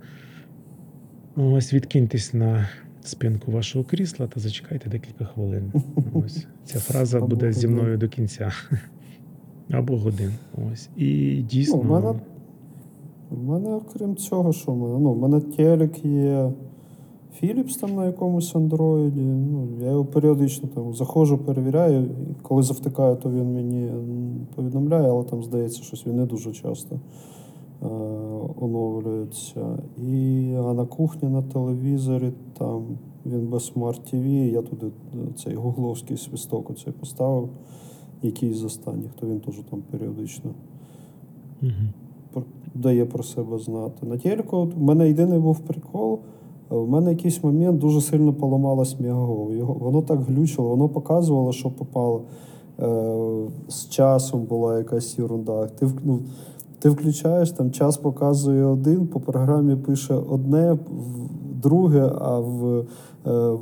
Ось 1.39 1.74
відкиньтесь 1.74 2.34
на 2.34 2.70
спинку 3.01 3.51
вашого 3.51 3.86
крісла 3.86 4.27
та 4.27 4.39
зачекайте 4.39 4.89
декілька 4.89 5.25
хвилин. 5.25 5.72
Ось 6.13 6.48
ця 6.65 6.79
фраза 6.79 7.17
Або 7.17 7.27
буде 7.27 7.53
зі 7.53 7.67
мною 7.67 7.98
до 7.98 8.08
кінця. 8.08 8.51
Або 9.72 9.98
годин. 9.98 10.34
Ось. 10.72 10.89
І 10.96 11.41
дійсно. 11.41 11.82
Ну, 11.84 11.89
мене, 11.89 12.20
мене, 13.32 13.75
окрім 13.75 14.15
цього, 14.15 14.53
що 14.53 14.72
в 14.72 14.77
мене? 14.77 15.00
Ну, 15.00 15.13
в 15.13 15.17
мене 15.17 15.39
телек 15.39 16.06
є 16.06 16.51
Philips 17.41 17.79
там 17.79 17.96
на 17.96 18.06
якомусь 18.06 18.56
андроїді. 18.56 19.22
Ну, 19.22 19.67
я 19.82 19.89
його 19.89 20.06
періодично 20.06 20.70
там 20.75 20.94
заходжу, 20.94 21.39
перевіряю. 21.46 22.03
І 22.03 22.41
коли 22.41 22.63
завтикаю, 22.63 23.15
то 23.15 23.29
він 23.32 23.53
мені 23.53 23.91
повідомляє, 24.56 25.10
але 25.10 25.24
там 25.24 25.44
здається, 25.44 25.84
щось 25.84 26.08
він 26.08 26.15
не 26.15 26.25
дуже 26.25 26.51
часто 26.51 27.00
оновлюється. 28.62 29.77
І, 29.98 30.53
а 30.57 30.74
на 30.74 30.86
кухні 30.86 31.29
на 31.29 31.41
телевізорі 31.41 32.31
там 32.57 32.84
він 33.25 33.48
без 33.48 33.72
Smart 33.75 34.13
TV, 34.13 34.51
я 34.51 34.62
туди 34.62 34.86
е, 34.88 35.17
цей 35.43 35.55
гугловський 35.55 36.17
свисток 36.17 36.69
оцей 36.69 36.93
поставив, 37.00 37.50
який 38.22 38.53
з 38.53 38.63
останніх, 38.63 39.13
то 39.13 39.27
він 39.27 39.39
теж 39.39 39.55
там 39.69 39.81
періодично 39.91 40.51
про- 42.34 42.43
дає 42.75 43.05
про 43.05 43.24
себе 43.24 43.57
знати. 43.60 44.05
На 44.05 44.17
телеку 44.17 44.57
от 44.57 44.74
у 44.77 44.84
мене 44.84 45.07
єдиний 45.07 45.39
був 45.39 45.60
прикол. 45.60 46.19
е, 46.72 46.75
У 46.75 46.88
мене 46.88 47.10
якийсь 47.10 47.43
момент 47.43 47.77
дуже 47.79 48.01
сильно 48.01 48.34
поламалась 48.34 49.00
Мігаго. 49.00 49.51
Його 49.53 49.74
воно 49.74 50.01
так 50.01 50.19
глючило, 50.22 50.69
воно 50.69 50.89
показувало, 50.89 51.51
що 51.51 51.69
попало. 51.69 52.22
Е, 52.79 53.48
з 53.67 53.89
часом 53.89 54.43
була 54.43 54.77
якась 54.77 55.19
ерунда. 55.19 55.67
Ти, 55.67 55.88
ну, 56.03 56.19
ти 56.79 56.89
включаєш, 56.89 57.51
там 57.51 57.72
час 57.72 57.98
показує 57.98 58.65
один, 58.65 59.07
по 59.07 59.19
програмі 59.19 59.75
пише 59.75 60.13
одне, 60.13 60.77
друге, 61.63 62.12
а 62.19 62.39
в, 62.39 62.86
е, 63.27 63.57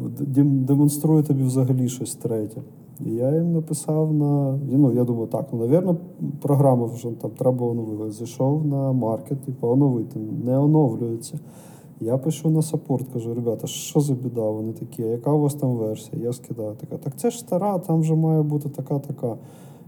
демонструє 0.46 1.24
тобі 1.24 1.44
взагалі 1.44 1.90
щось 1.90 2.16
третє. 2.16 2.62
І 3.06 3.10
я 3.10 3.36
їм 3.36 3.54
написав 3.54 4.14
на. 4.14 4.60
Ну, 4.72 4.94
я 4.94 5.04
думаю, 5.04 5.28
так, 5.28 5.46
ну, 5.52 5.60
навірно, 5.60 5.98
програма 6.42 6.86
вже 6.86 7.12
там 7.12 7.32
треба 7.32 7.66
оновити. 7.66 8.12
Зайшов 8.12 8.66
на 8.66 8.92
маркет, 8.92 9.42
типу, 9.42 9.68
оновити. 9.68 10.20
Не 10.46 10.58
оновлюється. 10.58 11.40
Я 12.00 12.18
пишу 12.18 12.50
на 12.50 12.62
саппорт, 12.62 13.08
кажу, 13.14 13.34
ребята, 13.34 13.68
що 13.68 14.00
за 14.00 14.14
біда? 14.14 14.50
Вони 14.50 14.74
такі, 14.74 15.02
яка 15.02 15.32
у 15.32 15.40
вас 15.40 15.56
там 15.56 15.76
версія? 15.76 16.24
Я 16.24 16.34
скидаю 16.34 16.76
така. 16.82 16.98
Так 16.98 17.18
це 17.18 17.30
ж 17.30 17.40
стара, 17.40 17.80
там 17.80 18.00
вже 18.00 18.16
має 18.16 18.42
бути 18.42 18.70
така, 18.70 19.00
така. 19.00 19.28
Е, 19.28 19.38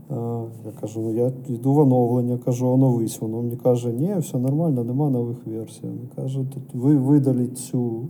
Я 0.09 0.71
кажу, 0.81 1.01
ну 1.01 1.13
я 1.13 1.31
йду 1.47 1.73
в 1.73 1.79
оновлення, 1.79 2.37
кажу, 2.37 2.67
оновись. 2.67 3.21
Воно 3.21 3.41
мені 3.41 3.55
каже, 3.55 3.93
ні, 3.93 4.15
все 4.19 4.37
нормально, 4.37 4.83
нема 4.83 5.09
нових 5.09 5.37
версій. 5.45 5.83
Він 5.83 6.09
каже, 6.15 6.45
ви 6.73 6.95
видаліть 6.95 7.57
цю 7.57 8.01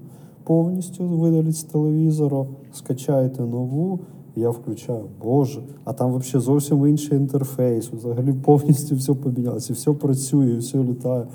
повністю, 0.43 1.07
видаліть 1.07 1.57
з 1.57 1.63
телевізора, 1.63 2.45
скачайте 2.73 3.41
нову. 3.41 3.99
Я 4.35 4.49
включаю, 4.49 5.03
Боже, 5.23 5.61
а 5.83 5.93
там 5.93 6.13
взагалі 6.13 6.45
зовсім 6.45 6.87
інший 6.87 7.17
інтерфейс. 7.17 7.89
Взагалі 7.93 8.33
повністю 8.33 8.95
все 8.95 9.13
помінялося, 9.13 9.73
все 9.73 9.93
працює, 9.93 10.57
все 10.57 10.83
літає. 10.83 11.27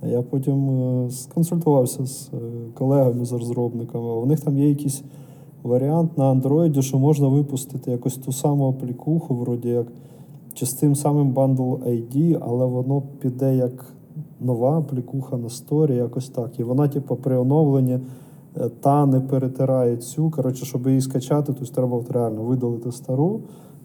А 0.00 0.06
я 0.06 0.22
потім 0.22 0.70
е, 0.70 1.10
сконсультувався 1.10 2.06
з 2.06 2.30
е, 2.34 2.36
колегами, 2.74 3.24
з 3.24 3.32
розробниками. 3.32 4.04
У 4.04 4.26
них 4.26 4.40
там 4.40 4.58
є 4.58 4.68
якийсь 4.68 5.02
варіант 5.64 6.18
на 6.18 6.34
Android, 6.34 6.82
що 6.82 6.98
можна 6.98 7.28
випустити 7.28 7.90
якось 7.90 8.16
ту 8.16 8.32
саму 8.32 8.68
аплікуху, 8.68 9.34
вроді 9.34 9.68
як 9.68 9.86
чи 10.54 10.66
з 10.66 10.74
тим 10.74 10.94
самим 10.94 11.34
Bundle 11.34 11.78
ID, 11.78 12.38
але 12.40 12.66
воно 12.66 13.02
піде 13.20 13.56
як 13.56 13.94
нова 14.40 14.78
аплікуха 14.78 15.36
на 15.36 15.48
сторі, 15.48 15.96
якось 15.96 16.28
так. 16.28 16.60
І 16.60 16.62
вона, 16.62 16.88
типу, 16.88 17.16
при 17.16 17.36
оновленні 17.36 17.98
е, 18.56 18.68
та 18.80 19.06
не 19.06 19.20
перетирає 19.20 19.96
цю. 19.96 20.30
Коротше, 20.30 20.64
щоб 20.64 20.86
її 20.86 21.00
скачати, 21.00 21.52
то 21.52 21.64
треба 21.64 21.96
от 21.96 22.10
реально 22.10 22.42
видалити 22.42 22.92
стару, 22.92 23.40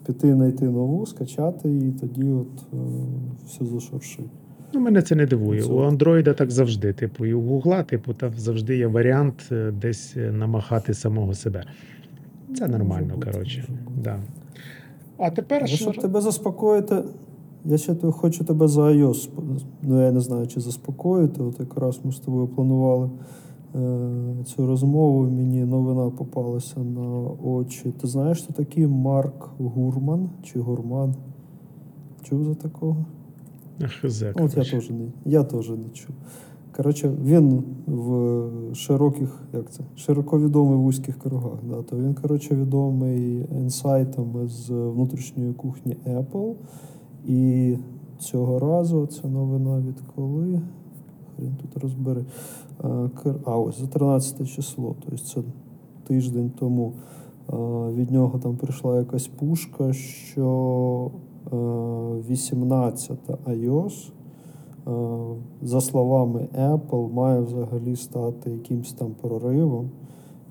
піти 0.05 0.33
знайти 0.33 0.69
нову, 0.69 1.05
скачати 1.05 1.77
і 1.77 1.91
тоді 1.91 2.31
от 2.31 2.63
е, 2.73 2.77
все 3.45 3.65
зашуршить. 3.65 4.25
Ну, 4.73 4.79
мене 4.79 5.01
це 5.01 5.15
не 5.15 5.25
дивує. 5.25 5.61
Це- 5.61 5.71
У 5.71 5.79
Android 5.79 6.33
так 6.35 6.51
завжди. 6.51 6.93
Типу, 6.93 7.25
і 7.25 7.33
у 7.33 7.41
Google, 7.41 7.85
типу, 7.85 8.13
там 8.13 8.31
завжди 8.37 8.77
є 8.77 8.87
варіант 8.87 9.49
е, 9.51 9.71
десь 9.71 10.17
е, 10.17 10.31
намахати 10.31 10.93
самого 10.93 11.33
себе. 11.33 11.63
Це 12.57 12.67
нормально, 12.67 13.13
коротше. 13.25 13.67
Да. 14.03 14.19
А 15.17 15.29
тепер 15.29 15.57
Але 15.61 15.67
що? 15.67 15.91
щоб 15.91 15.97
тебе 16.03 16.21
заспокоїти, 16.21 17.03
я 17.65 17.77
ще 17.77 17.95
хочу 17.95 18.43
тебе 18.45 18.67
за 18.67 18.81
iOS. 18.81 19.29
Ну, 19.81 20.03
я 20.05 20.11
не 20.11 20.19
знаю, 20.19 20.47
чи 20.47 20.59
заспокоїти. 20.59 21.43
От 21.43 21.59
якраз 21.59 21.99
ми 22.03 22.11
з 22.11 22.19
тобою 22.19 22.47
планували 22.47 23.09
е, 23.75 23.99
цю 24.45 24.67
розмову. 24.67 25.23
Мені 25.29 25.65
новина 25.65 26.09
попалася 26.09 26.79
на 26.79 27.07
очі. 27.43 27.93
Ти 28.01 28.07
знаєш, 28.07 28.41
хто 28.43 28.53
такий 28.53 28.87
Марк 28.87 29.49
Гурман 29.57 30.29
чи 30.43 30.59
Гурман? 30.59 31.15
Чув 32.23 32.43
за 32.45 32.53
такого? 32.55 33.05
Хз, 34.01 34.23
От 34.35 34.57
я 34.57 34.63
теж 34.63 34.89
не, 34.89 35.11
я 35.25 35.43
теж 35.43 35.69
не 35.69 35.89
чув. 35.89 36.15
Коротше, 36.75 37.11
він 37.23 37.63
в 37.87 38.75
широких, 38.75 39.41
як 39.53 39.71
це, 39.71 39.83
широко 39.95 40.39
відомий 40.39 40.77
в 40.77 40.81
вузьких 40.81 41.19
кругах. 41.19 41.59
Да, 41.69 41.81
то 41.81 41.97
він, 41.97 42.13
коротше, 42.13 42.55
відомий 42.55 43.45
інсайтами 43.51 44.47
з 44.47 44.69
внутрішньої 44.69 45.53
кухні 45.53 45.97
Apple. 46.05 46.53
І 47.27 47.75
цього 48.19 48.59
разу 48.59 49.05
це 49.05 49.27
новина 49.27 49.79
від 49.79 50.01
коли? 50.15 50.61
Хрін 51.35 51.55
тут 51.61 51.83
розбери. 51.83 52.25
А, 53.45 53.57
ось 53.57 53.79
за 53.79 53.87
13 53.87 54.49
число, 54.49 54.95
тобто 55.05 55.25
це 55.25 55.41
тиждень 56.07 56.51
тому. 56.59 56.93
Від 57.95 58.11
нього 58.11 58.39
там 58.39 58.57
прийшла 58.57 58.97
якась 58.97 59.27
пушка, 59.27 59.93
що 59.93 61.11
е, 61.15 61.28
18 61.51 63.19
iOS, 63.45 64.11
е, 64.87 64.91
за 65.61 65.81
словами 65.81 66.47
Apple, 66.57 67.13
має 67.13 67.41
взагалі 67.41 67.95
стати 67.95 68.51
якимсь 68.51 68.93
там 68.93 69.11
проривом. 69.21 69.89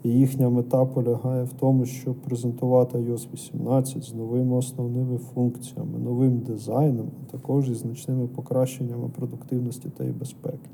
І 0.05 0.09
їхня 0.09 0.49
мета 0.49 0.85
полягає 0.85 1.45
в 1.45 1.53
тому, 1.53 1.85
щоб 1.85 2.15
презентувати 2.15 2.99
iOS 2.99 3.29
18 3.35 4.05
з 4.05 4.15
новими 4.15 4.57
основними 4.57 5.19
функціями, 5.19 5.99
новим 5.99 6.39
дизайном, 6.39 7.11
а 7.23 7.33
також 7.33 7.71
із 7.71 7.79
значними 7.79 8.27
покращеннями 8.27 9.09
продуктивності 9.09 9.89
та 9.97 10.05
і 10.05 10.11
безпеки. 10.11 10.69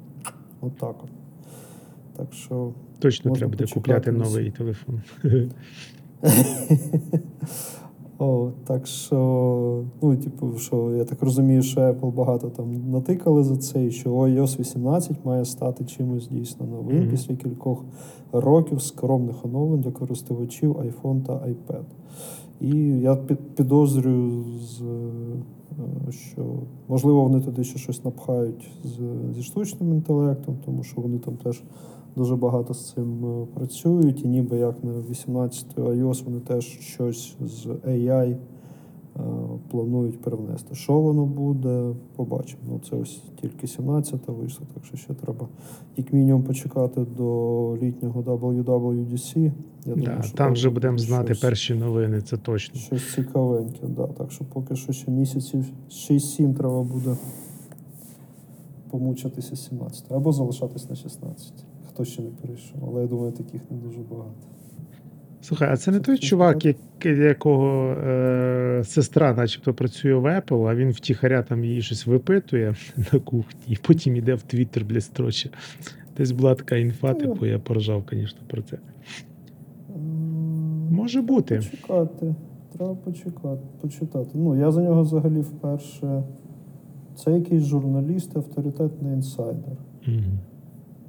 Отак 0.61 0.97
от. 1.05 1.11
Так 2.17 2.33
що 2.33 2.73
Точно 2.99 3.33
треба 3.33 3.51
буде 3.51 3.67
купляти 3.75 4.13
новий 4.13 4.51
телефон. 4.51 5.03
О, 8.19 8.51
так 8.67 8.87
що, 8.87 9.85
ну, 10.03 10.17
типу, 10.17 10.53
що 10.59 10.91
я 10.97 11.05
так 11.05 11.23
розумію, 11.23 11.63
що 11.63 11.81
Apple 11.81 12.13
багато 12.15 12.49
там 12.51 12.91
натикали 12.91 13.45
за 13.45 13.57
це, 13.57 13.85
і 13.85 13.91
що 13.91 14.11
iOS 14.11 14.61
18 14.61 15.25
має 15.25 15.45
стати 15.45 15.85
чимось 15.85 16.29
дійсно 16.29 16.67
новим 16.67 16.97
Мгм. 16.99 17.09
після 17.11 17.35
кількох 17.37 17.85
років 18.33 18.83
скромних 18.83 19.45
оновлень 19.45 19.81
для 19.81 19.91
користувачів 19.91 20.77
iPhone 20.77 21.23
та 21.23 21.33
iPad. 21.33 21.83
І 22.61 22.77
я 23.01 23.17
під- 23.17 23.39
підозрюю, 23.55 24.45
е, 26.09 26.13
що 26.13 26.45
можливо 26.89 27.23
вони 27.23 27.41
туди 27.41 27.65
ще 27.65 27.79
щось 27.79 28.05
напхають 28.05 28.71
з, 28.85 28.99
зі 29.37 29.43
штучним 29.43 29.93
інтелектом, 29.93 30.57
тому 30.65 30.83
що 30.83 31.01
вони 31.01 31.19
там 31.19 31.35
теж 31.37 31.63
дуже 32.17 32.37
багато 32.37 32.75
з 32.75 32.93
цим 32.93 33.25
е, 33.25 33.47
працюють, 33.55 34.25
і 34.25 34.29
ніби 34.29 34.57
як 34.57 34.85
на 34.85 34.93
18 35.11 35.77
iOS 35.77 36.25
вони 36.25 36.41
теж 36.41 36.65
щось 36.65 37.37
з 37.41 37.67
AI 37.67 38.31
е, 38.31 38.37
планують 39.71 40.21
привнести. 40.21 40.75
Що 40.75 41.01
воно 41.01 41.27
буде, 41.27 41.95
побачимо. 42.17 42.63
Ну, 42.69 42.81
це 42.91 42.97
ось 42.97 43.23
тільки 43.41 43.67
17-та 43.67 44.33
вийшло, 44.33 44.67
так 44.75 44.85
що 44.85 44.97
ще 44.97 45.15
треба 45.15 45.49
як 45.97 46.13
мінімум 46.13 46.43
почекати 46.43 47.07
до 47.17 47.77
літнього 47.83 48.23
WWDC. 48.23 49.53
Я 49.87 49.95
Да, 49.95 50.23
що 50.23 50.37
там 50.37 50.53
вже 50.53 50.69
буде 50.69 50.75
будемо 50.75 50.99
знати 50.99 51.35
щось- 51.35 51.41
перші 51.41 51.75
новини, 51.75 52.21
це 52.21 52.37
точно. 52.37 52.81
Щось 52.81 53.15
цікавеньке, 53.15 53.87
да. 53.87 54.07
Так 54.07 54.33
що 54.33 54.45
поки 54.45 54.77
що 54.77 54.93
ще 54.93 55.11
місяців 55.11 55.65
6-7 55.91 56.55
треба 56.55 56.83
буде 56.83 57.17
помучитися 58.91 59.57
17 59.57 60.13
або 60.13 60.33
залишатись 60.33 60.91
на 60.91 60.97
16. 60.97 61.53
Хто 61.95 62.05
ще 62.05 62.23
не 62.23 62.31
перейшов, 62.31 62.89
але 62.89 63.03
я 63.03 63.07
думаю, 63.07 63.33
таких 63.33 63.71
не 63.71 63.77
дуже 63.77 63.99
багато. 63.99 64.35
Слухай, 65.41 65.69
а 65.73 65.77
це 65.77 65.91
не 65.91 66.01
той 66.01 66.19
чувак, 66.19 66.65
як, 66.65 66.77
якого 67.05 67.91
е, 67.91 68.83
сестра, 68.85 69.35
начебто, 69.35 69.75
працює 69.75 70.15
в 70.15 70.25
Apple, 70.27 70.67
а 70.67 70.75
він 70.75 70.91
втіхаря 70.91 71.43
там 71.43 71.65
її 71.65 71.83
щось 71.83 72.07
випитує 72.07 72.75
на 73.13 73.19
кухні, 73.21 73.61
і 73.69 73.77
потім 73.77 74.17
йде 74.17 74.35
в 74.35 74.43
Твіттер, 74.43 74.85
бля, 74.85 75.01
строче. 75.01 75.51
Десь 76.17 76.33
була 76.33 76.55
така 76.55 76.77
інфа, 76.77 77.13
Ну, 77.13 77.15
типу, 77.15 77.47
я 77.47 77.59
поржав, 77.59 78.05
звісно, 78.11 78.41
про 78.47 78.63
це. 78.63 78.79
Може 80.91 81.23
бути. 81.23 81.57
Почекати. 81.57 82.35
Треба 82.73 82.95
почекати, 82.95 83.63
почитати. 83.81 84.31
Ну, 84.35 84.57
я 84.57 84.71
за 84.71 84.83
нього 84.83 85.03
взагалі 85.03 85.41
вперше. 85.41 86.23
Це 87.17 87.33
якийсь 87.33 87.65
журналіст, 87.65 88.37
авторитетний 88.37 89.13
інсайдер. 89.13 89.77
Мгм. 90.07 90.39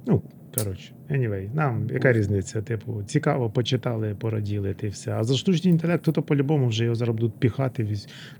Ну, 0.06 0.22
коротше, 0.58 0.92
anyway, 1.10 1.54
нам 1.54 1.88
яка 1.92 2.12
різниця? 2.12 2.62
Типу, 2.62 3.02
цікаво, 3.06 3.50
почитали, 3.50 4.14
пораділи, 4.18 4.74
ти 4.74 4.88
все. 4.88 5.12
А 5.12 5.24
за 5.24 5.36
штучний 5.36 5.72
інтелект, 5.72 6.04
то 6.04 6.22
по-любому 6.22 6.68
вже 6.68 6.84
його 6.84 6.94
зараз 6.94 7.16
будуть 7.16 7.38
піхати. 7.38 7.96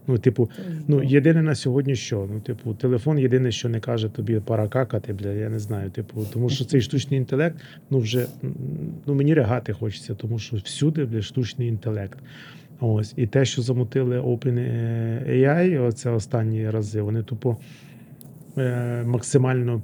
Ну, 0.07 0.19
типу, 0.19 0.51
Ну, 0.89 1.03
єдине 1.03 1.43
на 1.43 1.55
сьогодні 1.55 1.97
що? 1.97 2.29
Ну, 2.33 2.41
типу, 2.41 2.75
телефон 2.75 3.19
єдине, 3.19 3.53
що 3.53 3.69
не 3.69 3.81
каже 3.81 4.09
тобі 4.09 4.41
пора 4.41 4.69
какати, 4.69 5.13
бля, 5.13 5.33
я 5.33 5.49
не 5.49 5.59
знаю. 5.59 5.91
Типу, 5.91 6.27
тому 6.33 6.49
що 6.49 6.65
цей 6.65 6.81
штучний 6.81 7.19
інтелект, 7.19 7.57
ну 7.91 7.99
вже 7.99 8.27
ну 9.07 9.15
мені 9.15 9.35
ригати 9.35 9.73
хочеться, 9.73 10.15
тому 10.15 10.39
що 10.39 10.57
всюди 10.57 11.05
бля, 11.05 11.23
штучний 11.23 11.69
інтелект. 11.69 12.19
Ось, 12.81 13.15
і 13.17 13.27
те, 13.27 13.45
що 13.45 13.63
замутили 13.63 14.21
OpenAI, 14.21 15.87
оце 15.87 16.11
останні 16.11 16.71
рази, 16.71 17.01
вони 17.01 17.23
тупо 17.23 17.57
е, 18.59 19.03
максимально 19.07 19.83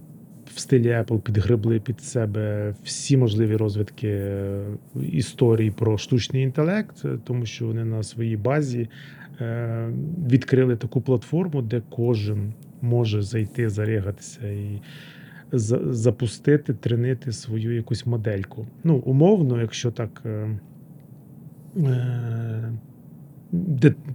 в 0.54 0.58
стилі 0.58 0.88
Apple 0.88 1.20
підгребли 1.20 1.80
під 1.80 2.00
себе 2.00 2.74
всі 2.84 3.16
можливі 3.16 3.56
розвитки 3.56 4.08
е, 4.08 4.64
історій 5.12 5.70
про 5.70 5.98
штучний 5.98 6.42
інтелект, 6.42 7.04
е, 7.04 7.18
тому 7.24 7.46
що 7.46 7.66
вони 7.66 7.84
на 7.84 8.02
своїй 8.02 8.36
базі 8.36 8.88
е, 9.40 9.88
відкрили 10.30 10.76
таку 10.76 11.00
платформу, 11.00 11.62
де 11.62 11.82
кожен 11.90 12.52
може 12.80 13.22
зайти, 13.22 13.70
зарегатися 13.70 14.48
і 14.48 14.80
за- 15.52 15.92
запустити, 15.92 16.74
тренити 16.74 17.32
свою 17.32 17.74
якусь 17.74 18.06
модельку. 18.06 18.66
Ну, 18.84 18.96
умовно, 18.96 19.60
якщо 19.60 19.90
так. 19.90 20.22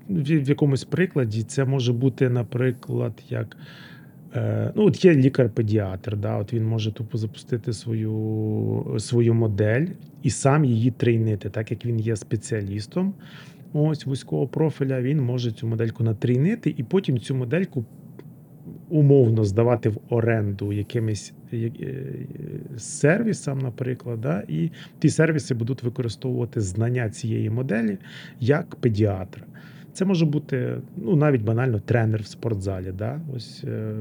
в 0.10 0.50
якомусь 0.50 0.84
прикладі 0.84 1.44
це 1.44 1.66
може 1.66 1.94
бути, 1.94 2.30
наприклад, 2.30 3.14
як. 3.30 3.58
Е, 4.38 4.72
Ну, 4.76 4.86
от 4.86 5.06
є 5.06 5.14
лікар-педіатр, 5.14 6.18
да, 6.18 6.38
от 6.38 6.54
він 6.54 6.66
може 6.66 6.92
тупо 6.92 7.18
запустити 7.18 7.74
свою, 7.74 8.96
свою 9.00 9.34
модель 9.34 9.86
і 10.24 10.30
сам 10.30 10.66
її 10.66 10.92
трейнити, 10.92 11.50
так 11.50 11.72
як 11.72 11.86
він 11.86 12.00
є 12.00 12.16
спеціалістом 12.16 13.14
ось 13.74 14.06
вузького 14.06 14.48
профіля, 14.48 15.02
він 15.02 15.22
може 15.22 15.52
цю 15.52 15.68
модельку 15.68 16.04
натрійнити 16.04 16.76
і 16.78 16.84
потім 16.84 17.20
цю 17.20 17.36
модельку 17.36 17.86
умовно 18.90 19.44
здавати 19.44 19.90
в 19.90 20.00
оренду 20.10 20.74
якимось 20.74 21.34
е, 21.54 21.58
е, 21.58 22.04
сервісам, 22.78 23.60
наприклад, 23.60 24.22
да, 24.22 24.44
і 24.48 24.72
ті 25.00 25.10
сервіси 25.10 25.54
будуть 25.54 25.84
використовувати 25.84 26.62
знання 26.62 27.10
цієї 27.10 27.50
моделі 27.50 27.98
як 28.40 28.76
педіатра. 28.76 29.44
Це 29.98 30.06
може 30.06 30.26
бути 30.26 30.78
ну, 30.98 31.16
навіть 31.16 31.42
банально 31.42 31.80
тренер 31.80 32.22
в 32.22 32.26
спортзалі. 32.26 32.92
Да? 32.98 33.22
Ось, 33.36 33.64
е, 33.64 33.96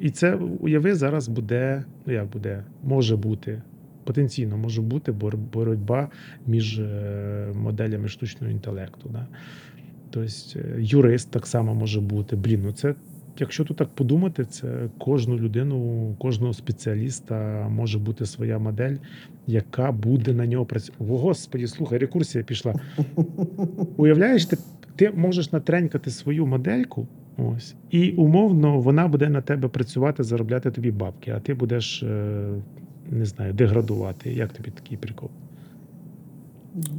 і 0.00 0.10
це 0.10 0.34
уяви 0.34 0.94
зараз 0.94 1.28
буде, 1.28 1.84
ну 2.06 2.12
як 2.12 2.26
буде, 2.28 2.64
може 2.84 3.16
бути, 3.16 3.62
потенційно 4.04 4.56
може 4.56 4.82
бути 4.82 5.12
боротьба 5.52 6.08
між 6.46 6.78
е, 6.78 7.52
моделями 7.54 8.08
штучного 8.08 8.52
інтелекту. 8.52 9.08
Да? 9.12 9.26
Тобто 10.10 10.30
е, 10.58 10.76
юрист 10.78 11.30
так 11.30 11.46
само 11.46 11.74
може 11.74 12.00
бути. 12.00 12.36
Блін, 12.36 12.62
ну 12.64 12.72
це, 12.72 12.94
якщо 13.38 13.64
тут 13.64 13.76
так 13.76 13.88
подумати, 13.88 14.44
це 14.44 14.88
кожну 14.98 15.36
людину, 15.36 16.14
кожного 16.18 16.52
спеціаліста 16.52 17.68
може 17.68 17.98
бути 17.98 18.26
своя 18.26 18.58
модель, 18.58 18.96
яка 19.46 19.92
буде 19.92 20.32
на 20.32 20.46
нього 20.46 20.64
працювати. 20.64 21.04
О, 21.04 21.18
Господі, 21.18 21.66
слухай, 21.66 21.98
рекурсія 21.98 22.44
пішла. 22.44 22.74
Уявляєш, 23.96 24.46
ти, 24.46 24.56
ти 24.96 25.10
можеш 25.10 25.52
натренькати 25.52 26.10
свою 26.10 26.46
модельку, 26.46 27.06
ось, 27.38 27.74
і 27.90 28.12
умовно 28.12 28.80
вона 28.80 29.08
буде 29.08 29.28
на 29.28 29.40
тебе 29.40 29.68
працювати, 29.68 30.22
заробляти 30.22 30.70
тобі 30.70 30.90
бабки, 30.90 31.30
а 31.36 31.40
ти 31.40 31.54
будеш, 31.54 32.02
е, 32.02 32.48
не 33.10 33.24
знаю, 33.24 33.52
деградувати. 33.52 34.32
Як 34.32 34.52
тобі 34.52 34.70
такий 34.70 34.98
прикол? 34.98 35.30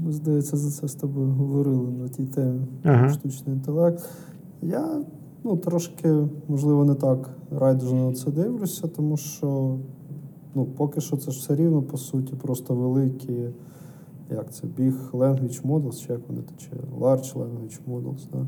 Ми, 0.06 0.12
здається, 0.12 0.58
за 0.58 0.72
це 0.72 0.88
з 0.88 0.96
тобою 0.96 1.28
говорили 1.28 1.92
на 1.92 2.10
тій 2.10 2.26
темі 2.26 2.62
Ага. 2.84 3.10
штучний 3.10 3.56
інтелект. 3.56 4.10
Я 4.62 5.02
ну, 5.44 5.58
трошки, 5.58 6.16
можливо, 6.48 6.86
не 6.86 6.96
так 6.96 7.30
райдужно 7.52 8.10
на 8.10 8.14
це 8.14 8.32
дивлюся, 8.32 8.88
тому 8.88 9.18
що 9.18 9.78
ну, 10.56 10.66
поки 10.66 11.02
що 11.02 11.18
це 11.18 11.32
ж 11.32 11.40
все 11.40 11.56
рівно, 11.56 11.82
по 11.82 11.98
суті, 11.98 12.34
просто 12.36 12.76
великі, 12.76 13.50
як 14.30 14.54
це, 14.54 14.68
Big 14.68 15.12
Language 15.12 15.62
Models, 15.62 16.00
чи 16.06 16.14
як 16.14 16.22
вони 16.28 16.42
чи 16.58 16.70
Large 17.00 17.34
Language 17.34 17.80
Models. 17.90 18.28
Да? 18.32 18.48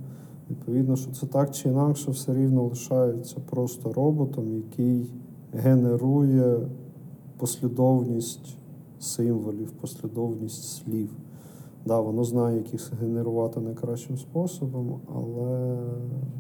Відповідно, 0.50 0.96
що 0.96 1.12
це 1.12 1.26
так 1.26 1.52
чи 1.52 1.70
інакше 1.70 2.12
все 2.12 2.34
рівно 2.34 2.64
лишається 2.64 3.36
просто 3.50 3.94
роботом, 3.94 4.56
який 4.56 5.12
генерує 5.54 6.58
послідовність 7.38 8.58
символів, 9.00 9.72
послідовність 9.72 10.64
слів. 10.64 11.10
Да, 11.86 12.00
воно 12.00 12.24
знає, 12.24 12.58
як 12.58 12.74
їх 12.74 12.94
генерувати 13.02 13.60
найкращим 13.60 14.18
способом, 14.18 15.00
але 15.16 15.78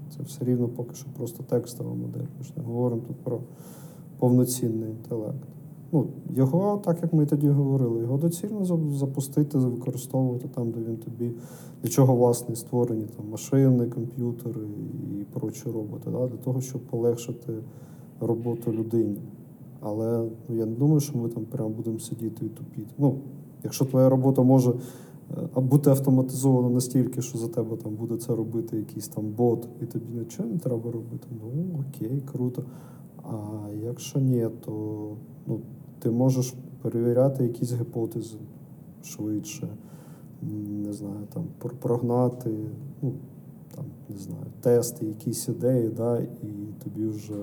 це 0.10 0.23
все 0.23 0.45
рівно 0.45 0.67
поки 0.67 0.95
що 0.95 1.08
просто 1.17 1.43
текстова 1.43 1.93
модель. 1.93 2.25
Ми 2.38 2.43
ж 2.43 2.54
не 2.58 2.63
говоримо 2.63 3.02
тут 3.08 3.17
про 3.17 3.39
повноцінний 4.19 4.89
інтелект. 4.89 5.47
Ну, 5.91 6.08
його, 6.36 6.82
так 6.86 6.97
як 7.02 7.13
ми 7.13 7.25
тоді 7.25 7.49
говорили, 7.49 8.02
його 8.02 8.17
доцільно 8.17 8.65
запустити, 8.95 9.58
використовувати 9.58 10.47
там, 10.56 10.71
де 10.71 10.80
він 10.80 10.97
тобі, 10.97 11.32
для 11.84 11.89
чого 11.89 12.15
власне 12.15 12.56
створені 12.56 13.06
там 13.17 13.30
машини, 13.30 13.86
комп'ютери 13.86 14.62
і 15.12 15.23
прочі 15.23 15.63
роботи, 15.65 16.12
да, 16.12 16.28
для 16.28 16.38
того, 16.38 16.62
щоб 16.62 16.82
полегшити 16.82 17.54
роботу 18.19 18.71
людині. 18.71 19.17
Але 19.80 20.30
ну, 20.49 20.56
я 20.56 20.65
не 20.65 20.75
думаю, 20.75 20.99
що 20.99 21.17
ми 21.17 21.30
там 21.30 21.45
прямо 21.45 21.69
будемо 21.69 21.99
сидіти 21.99 22.45
і 22.45 22.49
тупіти. 22.49 22.93
Ну, 22.97 23.15
якщо 23.63 23.86
твоя 23.86 24.10
робота 24.10 24.41
може 24.41 24.73
е, 25.58 25.62
бути 25.62 25.89
автоматизована 25.89 26.69
настільки, 26.69 27.21
що 27.21 27.38
за 27.38 27.47
тебе 27.47 27.78
там 27.78 27.95
буде 27.95 28.17
це 28.17 28.36
робити 28.36 28.78
якийсь 28.78 29.08
там 29.08 29.32
бот, 29.38 29.67
і 29.82 29.86
тобі 29.86 30.19
нічого 30.19 30.49
не 30.49 30.58
треба 30.58 30.91
робити, 30.91 31.28
ну 31.32 31.80
окей, 31.80 32.21
круто. 32.32 32.63
А 33.23 33.67
якщо 33.84 34.19
ні, 34.19 34.47
то 34.65 34.71
ну, 35.47 35.60
ти 35.99 36.09
можеш 36.09 36.53
перевіряти 36.81 37.43
якісь 37.43 37.73
гіпотези 37.73 38.38
швидше, 39.03 39.67
не 40.85 40.93
знаю, 40.93 41.27
там 41.33 41.43
прогнати, 41.79 42.49
ну, 43.01 43.13
там, 43.75 43.85
не 44.09 44.17
знаю, 44.17 44.45
тести, 44.62 45.05
якісь 45.05 45.47
ідеї, 45.47 45.89
да, 45.89 46.19
і 46.19 46.73
тобі 46.83 47.07
вже 47.07 47.35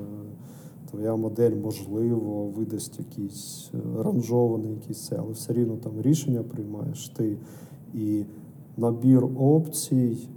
твоя 0.90 1.16
модель, 1.16 1.54
можливо, 1.62 2.46
видасть 2.56 2.98
якийсь 2.98 3.70
е, 3.74 4.02
ранжований 4.02 4.72
якийсь 4.72 5.06
це, 5.06 5.16
але 5.18 5.32
все 5.32 5.52
рівно 5.52 5.76
там 5.76 5.92
рішення 6.00 6.42
приймаєш 6.42 7.08
ти. 7.08 7.36
І 7.94 8.24
набір 8.76 9.24
опцій, 9.38 10.28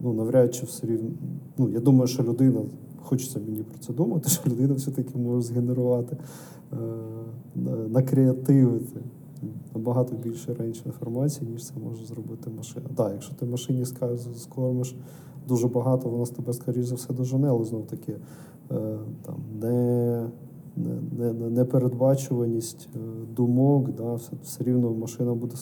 ну, 0.00 0.12
навряд 0.12 0.54
чи 0.54 0.66
все 0.66 0.86
рівно. 0.86 1.10
Ну, 1.58 1.68
я 1.68 1.80
думаю, 1.80 2.06
що 2.06 2.22
людина, 2.22 2.60
хочеться 3.02 3.40
мені 3.46 3.62
про 3.62 3.78
це 3.78 3.92
думати, 3.92 4.28
що 4.28 4.50
людина 4.50 4.74
все-таки 4.74 5.18
може 5.18 5.42
згенерувати, 5.42 6.16
накреативити 7.88 9.00
набагато 9.74 10.16
більше 10.16 10.54
рейндж 10.54 10.78
інформації, 10.86 11.50
ніж 11.50 11.64
це 11.66 11.72
може 11.84 12.04
зробити 12.06 12.50
машина. 12.56 12.86
Так, 12.96 13.10
якщо 13.12 13.34
ти 13.34 13.46
машині 13.46 13.84
скормиш 14.34 14.94
дуже 15.48 15.68
багато, 15.68 16.08
вона 16.08 16.26
з 16.26 16.30
тебе, 16.30 16.52
скоріш 16.52 16.84
за 16.86 16.94
все, 16.94 17.12
дожене, 17.12 17.48
але 17.48 17.64
знов 17.64 17.86
таки 17.86 18.12
е, 18.12 18.74
там 19.22 19.34
не. 19.62 20.22
не- 20.76 21.00
не- 21.18 21.32
не- 21.32 21.50
Непередбачуваність 21.50 22.88
е, 22.94 22.98
думок, 23.36 23.94
да, 23.96 24.14
все, 24.14 24.30
все 24.42 24.64
рівно 24.64 24.90
машина 24.94 25.34
буде 25.34 25.54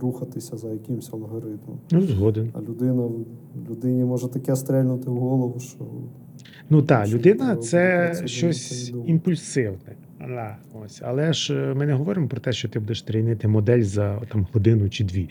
рухатися 0.00 0.56
за 0.56 0.68
якимось 0.72 1.12
алгоритмом. 1.12 1.78
Ну, 1.92 2.02
згоден. 2.02 2.50
А 2.54 2.60
людина 2.60 3.10
людині 3.70 4.04
може 4.04 4.28
таке 4.28 4.56
стрельнути 4.56 5.10
в 5.10 5.16
голову, 5.16 5.60
що 5.60 5.78
Ну 6.70 6.82
так, 6.82 7.08
людина 7.08 7.56
це 7.56 8.12
щось 8.24 8.92
імпульсивне. 9.06 9.96
Да, 10.28 10.56
ось. 10.84 11.02
Але 11.04 11.32
ж 11.32 11.54
е, 11.54 11.74
ми 11.74 11.86
не 11.86 11.92
говоримо 11.92 12.28
про 12.28 12.40
те, 12.40 12.52
що 12.52 12.68
ти 12.68 12.78
будеш 12.78 13.02
тренити 13.02 13.48
модель 13.48 13.82
за 13.82 14.20
там, 14.20 14.46
годину 14.52 14.88
чи 14.88 15.04
дві. 15.04 15.28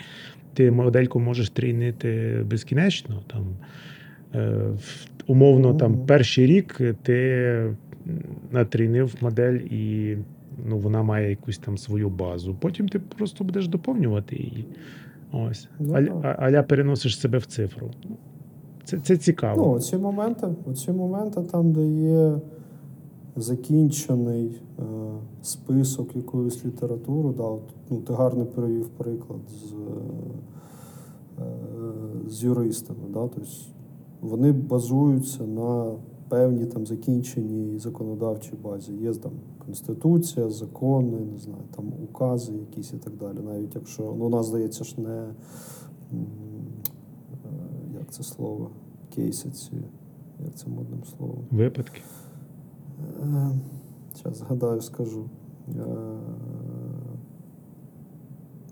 Ти 0.54 0.72
модельку 0.72 1.20
можеш 1.20 1.50
тренити 1.50 2.42
безкінечно. 2.46 3.24
Там, 3.28 3.46
е, 4.36 4.60
умовно, 5.28 5.74
там, 5.74 6.06
перший 6.06 6.46
рік 6.46 6.82
ти 7.04 7.76
натренив 8.52 9.16
модель 9.22 9.54
і 9.54 10.18
ну, 10.68 10.78
вона 10.78 11.04
має 11.04 11.30
якусь 11.30 11.58
там 11.58 11.78
свою 11.78 12.10
базу. 12.10 12.56
Потім 12.60 12.90
ти 12.90 13.00
просто 13.00 13.44
будеш 13.44 13.68
доповнювати 13.68 14.36
її. 14.36 14.66
Ось. 15.32 15.68
Ну, 15.80 16.22
а- 16.24 16.28
аля 16.28 16.64
переносиш 16.64 17.20
себе 17.20 17.38
в 17.38 17.46
цифру. 17.46 17.92
Це, 18.84 19.00
це 19.00 19.18
цікаво. 19.18 19.66
ну, 19.66 19.72
оці 19.72 19.98
моменти, 19.98 20.48
оці 20.66 20.92
моменти 20.92 21.42
там, 21.52 21.72
де 21.72 21.86
є 21.86 22.32
закінчений 23.42 24.62
е, 24.80 24.84
список 25.42 26.16
якоїсь 26.16 26.66
літератури, 26.66 27.34
да, 27.38 27.44
от, 27.44 27.62
ну, 27.90 27.98
ти 27.98 28.14
гарно 28.14 28.46
перевів 28.46 28.90
приклад 28.90 29.40
з, 29.50 29.74
е, 31.42 31.50
з 32.28 32.44
юристами. 32.44 33.00
Да, 33.14 33.28
тобто 33.28 33.50
вони 34.22 34.52
базуються 34.52 35.44
на 35.44 35.92
певній 36.30 36.66
там 36.66 36.86
закінченій 36.86 37.80
законодавчій 37.80 38.56
базі. 38.64 38.94
Є 38.94 39.14
там 39.14 39.32
конституція, 39.66 40.50
закони, 40.50 41.18
не 41.34 41.40
знаю, 41.40 41.64
там 41.76 41.86
укази 42.04 42.54
якісь 42.54 42.94
і 42.94 42.98
так 42.98 43.14
далі. 43.16 43.38
Навіть 43.46 43.76
якщо 43.76 44.16
ну, 44.18 44.26
у 44.26 44.30
нас 44.30 44.46
здається 44.46 44.84
ж 44.84 45.02
не 45.02 45.18
е, 45.20 45.34
як 48.00 48.12
це 48.12 48.24
слово, 48.24 48.70
кейсиці, 49.16 49.72
як 50.46 50.56
це 50.56 50.68
модним 50.68 51.04
словом. 51.18 51.40
Випадки. 51.52 52.02
Зараз 54.24 54.38
згадаю, 54.38 54.82
скажу. 54.82 55.26
Е, 55.70 55.84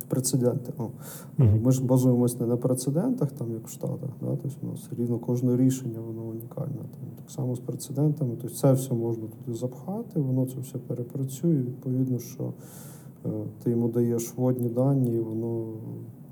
Прецеденти. 0.07 0.73
О. 0.77 0.89
Мгм. 1.37 1.61
Ми 1.63 1.71
ж 1.71 1.85
базуємось 1.85 2.39
не 2.39 2.45
на 2.45 2.57
прецедентах, 2.57 3.31
там 3.31 3.51
як 3.51 3.67
в 3.67 3.71
Штатах, 3.71 4.09
да? 4.21 4.37
тобто 4.41 4.67
у 4.67 4.71
нас 4.71 4.89
рівно 4.97 5.19
кожне 5.19 5.57
рішення 5.57 5.99
воно 5.99 6.21
унікальне. 6.21 6.77
Там, 6.77 7.09
так 7.15 7.31
само 7.31 7.55
з 7.55 7.59
прецедентами. 7.59 8.35
Тобто 8.41 8.55
це 8.57 8.73
все 8.73 8.93
можна 8.93 9.23
туди 9.27 9.57
запхати, 9.57 10.19
воно 10.19 10.45
це 10.45 10.59
все 10.59 10.77
перепрацює. 10.77 11.57
Відповідно, 11.57 12.19
що 12.19 12.53
е, 13.25 13.29
ти 13.63 13.69
йому 13.69 13.89
даєш 13.89 14.33
вводні 14.37 14.69
дані, 14.69 15.15
і 15.15 15.19
воно 15.19 15.73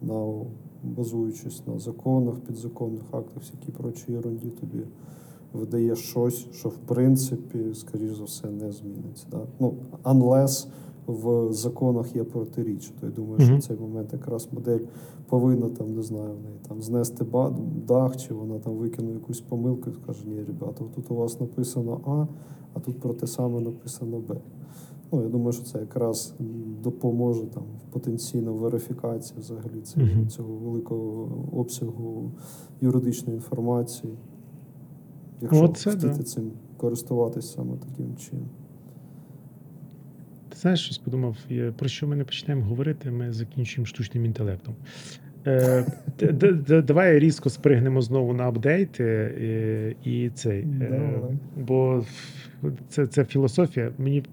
на, 0.02 0.46
базуючись 0.84 1.68
на 1.68 1.80
законах, 1.80 2.36
підзаконних 2.36 3.04
актах, 3.12 3.44
всякій 3.44 3.72
прочій 3.72 4.14
ерунді 4.14 4.50
тобі 4.50 4.84
видає 5.60 5.96
щось, 5.96 6.48
що 6.52 6.70
в 6.70 6.78
принципі, 6.78 7.60
скоріш 7.74 8.12
за 8.18 8.24
все, 8.24 8.48
не 8.48 8.72
зміниться. 8.72 9.26
Да? 9.32 9.42
Ну, 9.60 9.74
unless 10.04 10.68
в 11.08 11.54
законах 11.54 12.16
є 12.16 12.24
протиріччя. 12.24 12.92
То 13.00 13.06
я 13.06 13.12
думаю, 13.12 13.40
що 13.40 13.50
Мгм. 13.50 13.60
в 13.60 13.64
цей 13.64 13.78
момент 13.78 14.14
якраз 14.14 14.48
модель 14.52 14.80
повинна 15.30 15.70
там, 15.70 15.96
не 15.96 16.02
знаю, 16.04 16.30
в 16.36 16.44
неї 16.44 16.56
там 16.68 16.82
знести 16.82 17.26
дах, 17.88 18.18
чи 18.18 18.34
вона 18.34 18.60
там 18.60 18.74
викине 18.74 19.12
якусь 19.14 19.42
помилку 19.42 19.90
і 19.90 19.94
скаже, 19.94 20.28
ні, 20.28 20.44
ребята, 20.44 20.84
тут 20.96 21.12
у 21.12 21.16
вас 21.16 21.40
написано 21.40 22.02
А, 22.06 22.26
а 22.74 22.80
тут 22.80 23.00
про 23.00 23.14
те 23.14 23.28
саме 23.28 23.60
написано 23.60 24.20
Б. 24.20 24.38
Ну, 25.12 25.22
я 25.24 25.30
думаю, 25.30 25.52
що 25.54 25.64
це 25.64 25.80
якраз 25.80 26.34
допоможе 26.84 27.44
там 27.46 27.64
в 27.64 27.94
потенційно 27.94 28.54
верифікації 28.54 29.40
взагалі 29.40 29.82
цього, 29.84 30.06
Мгм. 30.06 30.28
цього 30.30 30.54
великого 30.54 31.28
обсягу 31.60 32.32
юридичної 32.82 33.36
інформації. 33.36 34.14
Якщо 35.42 35.64
Оце 35.64 35.92
хотіти 35.92 36.08
да. 36.08 36.24
цим 36.24 36.52
користуватись 36.78 37.54
саме 37.54 37.78
таким 37.78 38.16
чином. 38.18 38.50
Ти 40.50 40.58
знаєш, 40.58 40.80
щось 40.80 40.98
подумав, 40.98 41.38
про 41.78 41.90
що 41.90 42.08
ми 42.08 42.16
не 42.16 42.24
почнемо 42.24 42.66
говорити, 42.66 43.12
ми 43.12 43.34
закінчуємо 43.34 43.86
штучним 43.86 44.26
інтелектом. 44.26 44.76
Е, 45.48 45.86
давай 46.88 47.20
різко 47.20 47.50
спригнемо 47.50 48.02
знову 48.02 48.34
на 48.34 48.44
апдейти 48.44 49.04
е, 49.04 49.96
і 50.04 50.30
цей. 50.30 50.62
е. 50.62 51.22
Бо 51.58 52.06
це, 52.90 53.08
це 53.08 53.26
філософія. 53.26 53.92
Мені, 53.98 54.24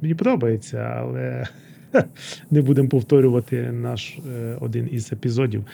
мені 0.00 0.14
подобається, 0.14 0.78
але 0.78 1.44
не 2.50 2.62
будемо 2.62 2.88
повторювати 2.88 3.72
наш 3.72 4.18
один 4.60 4.88
із 4.92 5.12
епізодів. 5.12 5.64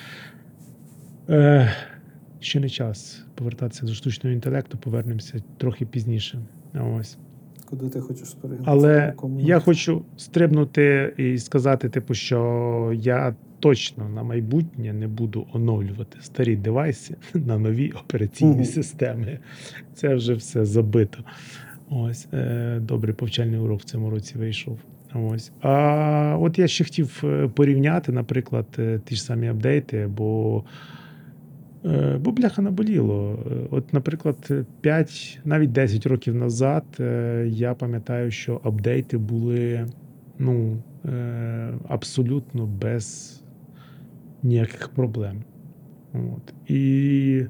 Ще 2.41 2.61
не 2.61 2.69
час 2.69 3.25
повертатися 3.41 3.87
до 3.87 3.95
штучного 3.95 4.35
інтелекту, 4.35 4.79
повернемося 4.79 5.43
трохи 5.57 5.87
пізніше. 5.87 6.39
Ось. 6.99 7.19
Куди 7.65 7.89
ти 7.89 8.01
хочеш 8.01 8.29
сперегнути? 8.29 8.71
Але 8.71 9.15
я 9.39 9.61
хочу 9.61 10.03
стрибнути 10.17 11.15
і 11.17 11.39
сказати, 11.39 11.89
типу, 11.89 12.15
що 12.15 12.93
я 12.95 13.35
точно 13.61 14.09
на 14.09 14.23
майбутнє 14.23 14.93
не 14.93 15.09
буду 15.09 15.47
оновлювати 15.53 16.19
старі 16.21 16.57
девайси 16.57 17.17
на 17.35 17.59
нові 17.59 17.91
операційні 17.91 18.55
Мгм. 18.55 18.65
системи. 18.65 19.39
Це 19.95 20.15
вже 20.15 20.35
все 20.35 20.65
забито. 20.65 21.19
Ось 21.91 22.29
е, 22.33 22.79
добрий 22.81 23.15
повчальний 23.15 23.59
урок 23.61 23.81
в 23.81 23.85
цьому 23.85 24.11
році 24.11 24.39
вийшов. 24.39 24.79
Ось. 25.15 25.53
А 25.61 26.37
от 26.41 26.59
я 26.59 26.69
ще 26.69 26.85
хотів 26.85 27.21
е, 27.25 27.49
порівняти, 27.49 28.13
наприклад, 28.13 28.67
е, 28.79 29.01
ті 29.05 29.15
ж 29.15 29.23
самі 29.23 29.49
апдейти, 29.49 30.07
бо. 30.07 30.65
Е, 31.85 32.19
Бо 32.19 32.33
бляха 32.33 32.63
наболіло. 32.63 33.39
Е, 33.53 33.67
От, 33.71 33.93
наприклад, 33.93 34.51
5, 34.81 35.41
навіть 35.45 35.73
10 35.73 36.07
років 36.07 36.35
назад 36.35 36.85
е, 37.01 37.47
я 37.49 37.75
пам'ятаю, 37.75 38.31
що 38.31 38.61
апдейти 38.65 39.19
були 39.19 39.87
ну, 40.39 40.77
абсолютно 41.89 42.67
без 42.67 43.37
ніяких 44.43 44.89
проблем. 44.89 45.37
От. 46.13 46.71
І 46.71 47.45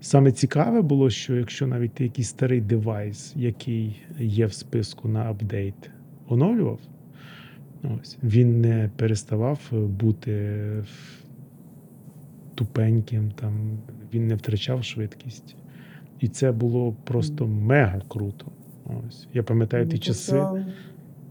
саме 0.00 0.32
цікаве 0.32 0.82
було, 0.82 1.10
що 1.10 1.36
якщо 1.36 1.66
навіть 1.66 2.00
якийсь 2.00 2.28
старий 2.28 2.60
девайс, 2.60 3.32
який 3.36 4.02
є 4.18 4.46
в 4.46 4.52
списку 4.52 5.08
на 5.08 5.22
апдейт, 5.30 5.90
оновлював, 6.28 6.78
ось, 7.82 8.18
він 8.22 8.60
не 8.60 8.90
переставав 8.96 9.60
бути 9.72 10.62
тупеньким, 12.54 13.30
там, 13.30 13.52
він 14.14 14.26
не 14.26 14.34
втрачав 14.34 14.84
швидкість. 14.84 15.56
І 16.20 16.28
це 16.28 16.52
було 16.52 16.94
просто 17.04 17.46
мега 17.46 18.02
круто. 18.08 18.46
Ось. 18.84 19.28
Я 19.34 19.42
пам'ятаю 19.42 19.86
ті 19.86 19.92
Ну, 19.92 19.98
тут 19.98 20.04
часи. 20.04 20.36
Я, 20.36 20.66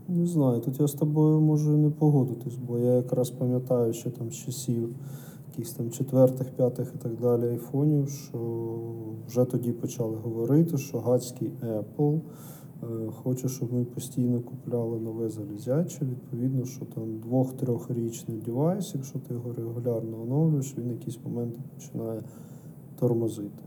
не 0.07 0.25
знаю, 0.25 0.59
тут 0.61 0.79
я 0.79 0.87
з 0.87 0.93
тобою 0.93 1.41
можу 1.41 1.73
і 1.73 1.77
не 1.77 1.89
погодитись, 1.89 2.55
бо 2.55 2.79
я 2.79 2.93
якраз 2.93 3.29
пам'ятаю, 3.29 3.93
що 3.93 4.09
там 4.09 4.31
з 4.31 4.35
часів 4.35 4.89
якихось 5.47 5.73
там 5.73 5.91
четвертих, 5.91 6.49
п'ятих 6.49 6.91
і 6.95 6.97
так 6.97 7.19
далі 7.21 7.47
айфонів, 7.47 8.09
що 8.09 8.39
вже 9.27 9.45
тоді 9.45 9.71
почали 9.71 10.17
говорити, 10.17 10.77
що 10.77 10.99
гадський 10.99 11.51
Apple 11.61 12.19
е, 12.83 13.11
хоче, 13.23 13.49
щоб 13.49 13.73
ми 13.73 13.85
постійно 13.85 14.39
купляли 14.39 14.99
нове 14.99 15.29
залізяче. 15.29 16.05
Відповідно, 16.05 16.65
що 16.65 16.85
там 16.85 17.19
двох-трьохрічний 17.19 18.37
девайс, 18.37 18.91
якщо 18.95 19.19
ти 19.19 19.33
його 19.33 19.53
регулярно 19.53 20.21
оновлюєш, 20.21 20.77
він 20.77 20.89
якісь 20.89 21.19
моменти 21.25 21.59
починає 21.75 22.21
тормозити. 22.99 23.63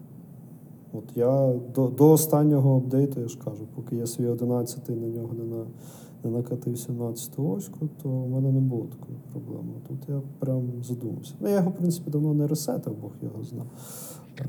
От 0.93 1.05
я 1.15 1.55
до, 1.75 1.89
до 1.89 2.11
останнього 2.11 2.77
апдейту, 2.77 3.21
я 3.21 3.29
ж 3.29 3.39
кажу, 3.45 3.67
поки 3.75 3.97
я 3.97 4.07
свій 4.07 4.27
11 4.27 4.89
на 4.89 5.09
нього 5.09 5.35
не, 5.35 5.45
на, 5.45 5.65
не 6.25 6.31
накатив 6.31 6.79
17 6.79 7.33
оську, 7.39 7.89
то 8.03 8.09
в 8.09 8.31
мене 8.31 8.53
не 8.53 8.61
було 8.61 8.87
такої 8.87 9.19
проблеми. 9.33 9.73
Тут 9.89 9.99
я 10.09 10.21
прям 10.39 10.63
задумався. 10.83 11.35
Ну, 11.41 11.49
я 11.49 11.55
його, 11.55 11.71
в 11.71 11.77
принципі, 11.77 12.11
давно 12.11 12.35
не 12.35 12.47
ресетив, 12.47 12.95
Бог 13.01 13.13
його 13.23 13.45
знав. 13.45 13.67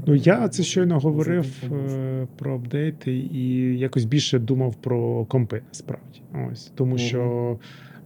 Ну, 0.06 0.15
я 0.15 0.49
це 0.49 0.63
щойно 0.63 0.99
говорив 0.99 1.63
е, 1.71 2.27
про 2.36 2.56
апдейти 2.56 3.13
і 3.17 3.77
якось 3.80 4.06
більше 4.06 4.39
думав 4.39 4.75
про 4.75 5.25
компи 5.25 5.62
насправді. 5.67 6.21
Ось 6.51 6.71
тому, 6.75 6.97
що 6.97 7.58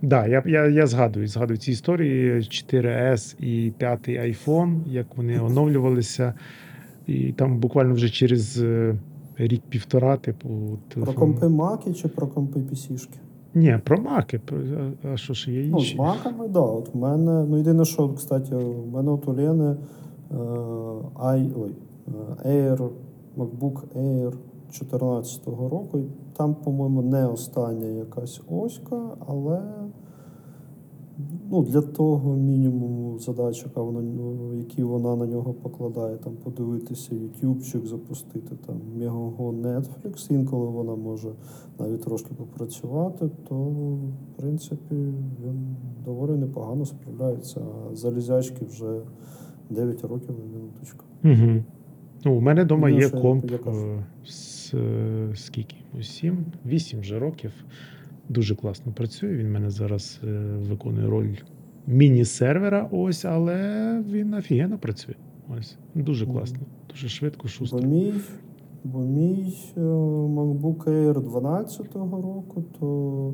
да, 0.02 0.28
я, 0.28 0.44
я, 0.46 0.68
я 0.68 0.88
згадую, 0.88 1.28
згадую 1.28 1.58
ці 1.58 1.72
історії 1.72 2.32
4S 2.34 3.44
і 3.44 3.72
5 3.78 4.10
iPhone, 4.10 4.80
як 4.88 5.18
вони 5.18 5.40
оновлювалися, 5.42 6.34
і 7.08 7.32
там 7.32 7.60
буквально 7.60 7.94
вже 7.94 8.10
через 8.10 8.62
е, 8.62 8.96
рік-півтора, 9.38 10.18
типу, 10.18 10.50
Про 10.50 10.78
телефон. 10.94 11.16
компи 11.16 11.50
Маки 11.50 11.94
чи 11.94 12.08
про 12.08 12.28
компи 12.28 12.60
PC-шки? 12.60 13.18
Ні, 13.56 13.80
про 13.84 13.98
маки. 13.98 14.40
про- 14.40 14.58
а- 15.14 15.18
що 15.18 15.34
ж 15.34 15.52
є 15.52 15.68
Ну, 15.72 15.80
з 15.80 15.82
інші? 15.82 15.98
маками, 15.98 16.48
да. 16.48 16.60
От 16.60 16.94
в 16.94 16.98
мене, 16.98 17.46
ну 17.50 17.58
єдине, 17.58 17.86
що, 17.86 18.10
кстати, 18.10 18.56
в 18.56 18.88
мене 18.94 19.12
от 19.12 19.28
у 19.28 19.34
Лени 19.34 19.76
е, 20.32 20.36
I, 21.16 21.52
ой, 21.64 21.76
е, 22.46 22.50
Air, 22.50 22.90
MacBook 23.38 23.82
Air 23.98 24.34
14-го 24.72 25.70
року. 25.70 25.98
І 26.00 26.04
там, 26.38 26.56
по-моєму, 26.56 27.02
не 27.02 27.28
остання 27.28 27.86
якась 27.88 28.42
оська, 28.50 29.02
але 29.28 29.62
ну, 31.52 31.64
для 31.64 31.82
того 31.82 32.36
мінімуму 32.36 33.20
задач, 33.20 33.64
яка 33.64 33.82
вона, 33.82 34.02
ну, 34.02 34.54
які 34.54 34.84
вона 34.84 35.16
на 35.16 35.26
нього 35.26 35.54
покладає, 35.54 36.18
там 36.18 36.34
подивитися 36.44 37.16
ютубчик, 37.16 37.86
запустити 37.86 38.56
там 38.68 38.76
Megago 38.98 39.62
Netflix, 39.62 40.34
інколи 40.34 40.68
вона 40.68 40.96
може 40.96 41.30
навіть 41.80 42.02
трошки 42.02 42.34
попрацювати, 42.34 43.30
то 43.50 43.56
в 43.56 44.38
принципі 44.38 44.96
він 45.46 45.76
доволі 46.06 46.32
непогано 46.32 46.86
справляється. 46.86 47.62
А 47.62 47.96
залізячки 47.96 48.66
вже 48.66 49.02
9 49.70 50.04
років 50.04 50.36
на 50.40 50.60
минуточку. 50.60 51.06
Угу. 51.24 51.64
Ну, 52.26 52.38
у 52.38 52.42
мене 52.42 52.64
вдома 52.64 52.90
Ну, 52.90 53.00
є 53.00 53.10
комп 53.10 53.52
я 53.52 53.72
е, 53.72 54.06
з 54.26 54.74
е, 54.74 55.32
скільки? 55.36 55.76
Сім, 56.02 56.46
вісім 56.66 57.00
вже 57.00 57.20
років. 57.20 57.52
Дуже 58.32 58.56
класно 58.56 58.92
працює. 58.92 59.38
Він 59.38 59.48
в 59.48 59.50
мене 59.50 59.70
зараз 59.70 60.20
е, 60.24 60.28
виконує 60.70 61.08
роль 61.08 61.36
міні-сервера, 61.88 62.90
ось, 62.92 63.26
але 63.26 64.04
він 64.10 64.34
офігенно 64.34 64.78
працює. 64.78 65.16
Ось. 65.60 65.78
Дуже 65.96 66.26
класно, 66.26 66.60
дуже 66.90 67.10
швидко, 67.10 67.48
Бо 67.72 67.80
мій, 67.80 68.14
бо 68.84 69.00
мій 69.00 69.58
е, 69.78 69.80
MacBook 69.80 70.84
Air 70.84 71.14
12-го 71.14 72.22
року, 72.22 72.64
то 72.80 73.34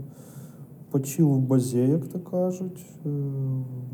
почив 0.91 1.29
в 1.29 1.39
базі, 1.39 1.79
як 1.79 2.07
то 2.07 2.19
кажуть. 2.19 2.85
Е, 3.05 3.09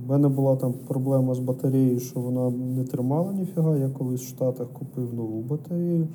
В 0.05 0.09
мене 0.09 0.29
була 0.29 0.55
там 0.55 0.73
проблема 0.87 1.33
з 1.33 1.39
батареєю, 1.39 1.99
що 1.99 2.19
вона 2.19 2.49
не 2.49 2.83
тримала 2.83 3.33
ніфіга. 3.33 3.77
Я 3.77 3.89
колись 3.89 4.21
в 4.21 4.27
Штатах 4.27 4.67
купив 4.73 5.13
нову 5.13 5.41
батарею, 5.41 6.07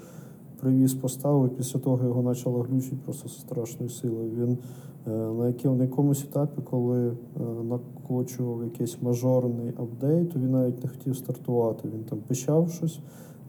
привіз, 0.61 0.95
поставив, 0.95 1.57
після 1.57 1.81
того 1.81 2.05
його 2.05 2.23
почало 2.23 2.61
глючити 2.61 2.97
просто 3.05 3.29
з 3.29 3.41
страшною 3.41 3.91
силою. 3.91 4.31
Він 4.31 4.59
е, 5.07 5.65
на, 5.65 5.85
якомусь 5.85 6.25
етапі, 6.25 6.63
коли 6.71 7.09
е, 7.09 7.15
накочував 7.65 8.65
якийсь 8.65 9.03
мажорний 9.03 9.69
апдейт, 9.69 10.37
він 10.37 10.51
навіть 10.51 10.85
не 10.85 10.91
хотів 10.91 11.17
стартувати. 11.17 11.89
Він 11.89 12.05
там 12.05 12.19
пищав 12.19 12.71
щось, 12.71 13.01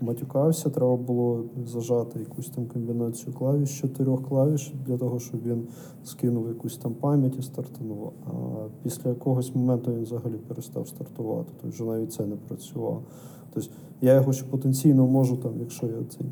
матюкався, 0.02 0.69
треба 0.69 0.95
було 0.98 1.43
зажати 1.65 2.19
якусь 2.19 2.50
там 2.50 2.65
комбінацію 2.65 3.34
клавіш, 3.34 3.82
чотирьох 3.82 4.28
клавіш 4.28 4.74
для 4.88 4.98
того, 4.98 5.19
щоб 5.19 5.43
він 5.43 5.67
скинув 6.04 6.48
якусь 6.48 6.78
там 6.78 6.93
пам'ять 6.93 7.39
і 7.39 7.41
стартанув. 7.41 8.12
А 8.26 8.32
після 8.84 9.10
якогось 9.10 9.56
моменту 9.56 9.93
він 9.93 10.04
взагалі 10.04 10.36
перестав 10.48 10.88
стартувати. 10.88 11.52
Тобто 11.62 11.69
вже 11.69 11.84
навіть 11.84 12.13
це 12.13 12.26
не 12.26 12.36
працювало. 12.36 13.02
Тобто 13.54 13.69
я 14.02 14.13
його 14.13 14.34
ще 14.34 14.45
потенційно 14.45 15.08
можу, 15.08 15.38
там, 15.38 15.52
якщо 15.60 15.86
я 15.86 16.04
цей 16.10 16.28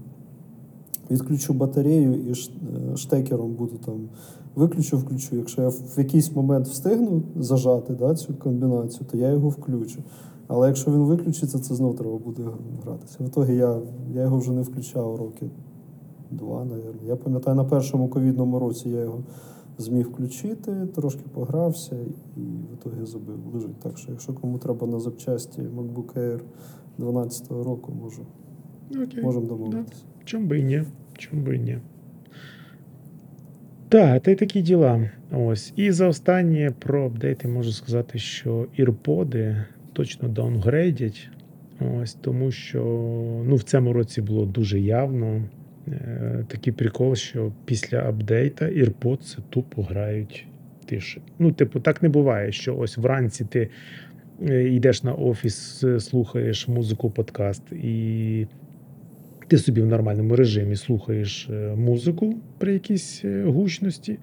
відключу 1.11 1.53
батарею 1.53 2.13
і 2.13 2.31
е, 2.31 2.97
штекером 2.97 3.53
буду 3.53 3.77
там 3.85 4.09
виключу, 4.55 4.97
включу. 4.97 5.35
Якщо 5.35 5.61
я 5.61 5.69
в 5.69 5.93
якийсь 5.97 6.35
момент 6.35 6.67
встигну 6.67 7.21
зажати 7.39 7.93
да, 7.93 8.15
цю 8.15 8.33
комбінацію, 8.33 9.07
то 9.11 9.17
я 9.17 9.31
його 9.31 9.49
включу. 9.49 9.99
Але 10.47 10.67
якщо 10.67 10.91
він 10.91 10.99
виключиться, 10.99 11.59
це 11.59 11.75
знов 11.75 11.95
треба 11.95 12.17
буде 12.17 12.43
гратися. 12.83 13.17
В 13.19 13.27
ітогі 13.27 13.55
я, 13.55 13.79
я 14.13 14.21
його 14.21 14.37
вже 14.37 14.51
не 14.51 14.61
включав 14.61 15.15
роки 15.15 15.49
два, 16.31 16.63
мабуть. 16.63 17.03
Я 17.07 17.15
пам'ятаю, 17.15 17.57
на 17.57 17.63
першому 17.63 18.07
ковідному 18.07 18.59
році 18.59 18.89
я 18.89 19.01
його 19.01 19.23
зміг 19.77 20.07
включити, 20.07 20.87
трошки 20.95 21.23
погрався 21.33 21.95
і 22.37 22.39
в 22.39 22.73
ітогі 22.73 23.05
забив. 23.05 23.37
Лежить. 23.53 23.79
Так 23.79 23.97
що, 23.97 24.11
якщо 24.11 24.33
кому 24.33 24.57
треба 24.57 24.87
на 24.87 24.99
запчасті 24.99 25.61
MacBook 25.61 26.13
Air 26.17 26.39
12-го 26.99 27.63
року, 27.63 27.93
можу, 28.03 28.21
Окей. 28.91 29.23
можемо 29.23 29.45
домовитися. 29.45 30.03
Чом 30.25 30.47
би 30.47 30.59
і 30.59 30.63
ні? 30.63 30.83
Чом 31.17 31.43
би 31.43 31.55
і 31.55 31.59
ні? 31.59 31.77
Так, 33.89 34.23
та 34.23 34.31
й 34.31 34.35
такі 34.35 34.61
діла. 34.61 35.09
Ось. 35.31 35.73
І 35.75 35.91
за 35.91 36.07
останнє 36.07 36.71
про 36.79 37.05
апдейти 37.05 37.47
можу 37.47 37.71
сказати, 37.71 38.19
що 38.19 38.67
AirPods 38.79 39.63
точно 39.93 40.29
даунгрейдять. 40.29 41.29
Ось, 41.79 42.13
тому 42.13 42.51
що 42.51 42.83
ну, 43.45 43.55
в 43.55 43.63
цьому 43.63 43.93
році 43.93 44.21
було 44.21 44.45
дуже 44.45 44.79
явно 44.79 45.43
е, 45.87 46.45
такий 46.47 46.73
прикол, 46.73 47.15
що 47.15 47.51
після 47.65 47.99
апдейта 47.99 48.65
AirPods 48.65 49.37
тупо 49.49 49.81
грають 49.81 50.47
тише. 50.85 51.21
Ну, 51.39 51.51
типу, 51.51 51.79
так 51.79 52.03
не 52.03 52.09
буває, 52.09 52.51
що 52.51 52.77
ось 52.77 52.97
вранці 52.97 53.45
ти 53.45 53.69
е, 54.49 54.63
йдеш 54.63 55.03
на 55.03 55.13
офіс, 55.13 55.83
е, 55.83 55.99
слухаєш 55.99 56.67
музику, 56.67 57.09
подкаст, 57.09 57.71
і 57.71 58.47
ти 59.47 59.57
собі 59.57 59.81
в 59.81 59.85
нормальному 59.85 60.35
режимі 60.35 60.75
слухаєш 60.75 61.49
е, 61.49 61.75
музику 61.75 62.35
при 62.57 62.73
якійсь 62.73 63.21
е, 63.25 63.43
гучності. 63.43 64.17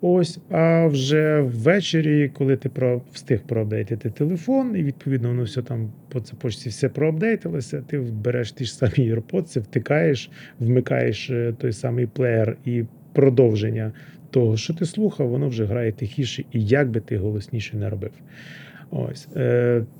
Ось, 0.00 0.38
а 0.50 0.86
вже 0.86 1.40
ввечері, 1.40 2.28
коли 2.28 2.56
ти 2.56 2.68
про, 2.68 3.02
встиг 3.12 3.40
проапдейтити 3.42 4.10
телефон, 4.10 4.76
і 4.76 4.82
відповідно 4.82 5.28
воно 5.28 5.42
все 5.42 5.62
там 5.62 5.92
по 6.08 6.20
цепочці 6.20 6.68
все 6.68 6.88
проапдейтилося, 6.88 7.82
ти 7.86 7.98
береш 7.98 8.52
ті 8.52 8.64
ж 8.64 8.74
самі 8.74 9.12
AirPods, 9.14 9.60
втикаєш, 9.60 10.30
вмикаєш 10.58 11.30
е, 11.30 11.54
той 11.58 11.72
самий 11.72 12.06
плеєр 12.06 12.56
і 12.64 12.84
продовження 13.12 13.92
того, 14.30 14.56
що 14.56 14.74
ти 14.74 14.86
слухав, 14.86 15.28
воно 15.28 15.48
вже 15.48 15.64
грає 15.64 15.92
тихіше, 15.92 16.44
і 16.52 16.64
як 16.64 16.90
би 16.90 17.00
ти 17.00 17.18
голосніше 17.18 17.76
не 17.76 17.90
робив. 17.90 18.12
Ось. 18.90 19.28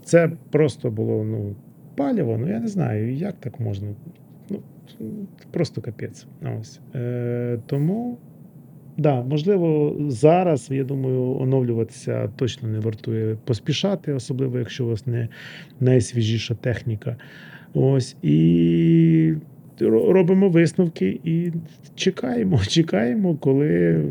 Це 0.04 0.30
просто 0.50 0.90
було 0.90 1.24
ну, 1.24 1.56
паліво, 1.96 2.38
ну 2.38 2.48
я 2.48 2.60
не 2.60 2.68
знаю, 2.68 3.14
як 3.14 3.34
так 3.40 3.60
можна. 3.60 3.88
Просто 5.50 5.80
капець. 5.80 6.26
Ось. 6.60 6.80
Е, 6.94 7.58
Тому. 7.66 8.18
Да, 8.98 9.22
можливо, 9.22 9.96
зараз, 10.08 10.68
я 10.70 10.84
думаю, 10.84 11.36
оновлюватися 11.40 12.28
точно 12.36 12.68
не 12.68 12.78
вартує 12.78 13.36
поспішати, 13.44 14.12
особливо 14.12 14.58
якщо 14.58 14.84
у 14.84 14.88
вас 14.88 15.06
не 15.06 15.28
найсвіжіша 15.80 16.54
техніка. 16.54 17.16
Ось 17.74 18.16
і 18.22 19.34
робимо 19.80 20.48
висновки 20.48 21.20
і 21.24 21.52
чекаємо, 21.94 22.60
чекаємо, 22.68 23.34
коли 23.34 24.02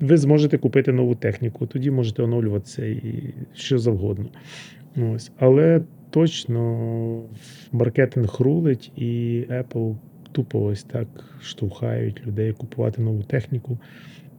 ви 0.00 0.16
зможете 0.16 0.58
купити 0.58 0.92
нову 0.92 1.14
техніку. 1.14 1.66
Тоді 1.66 1.90
можете 1.90 2.22
оновлюватися 2.22 2.86
і 2.86 3.34
що 3.54 3.78
завгодно. 3.78 4.28
Ось. 5.14 5.32
Але 5.38 5.80
точно 6.10 7.22
маркетинг 7.72 8.36
рулить, 8.38 8.92
і 8.96 9.44
Apple 9.50 9.96
тупо 10.32 10.64
ось 10.64 10.82
так 10.82 11.08
штовхають 11.42 12.26
людей 12.26 12.52
купувати 12.52 13.02
нову 13.02 13.22
техніку 13.22 13.78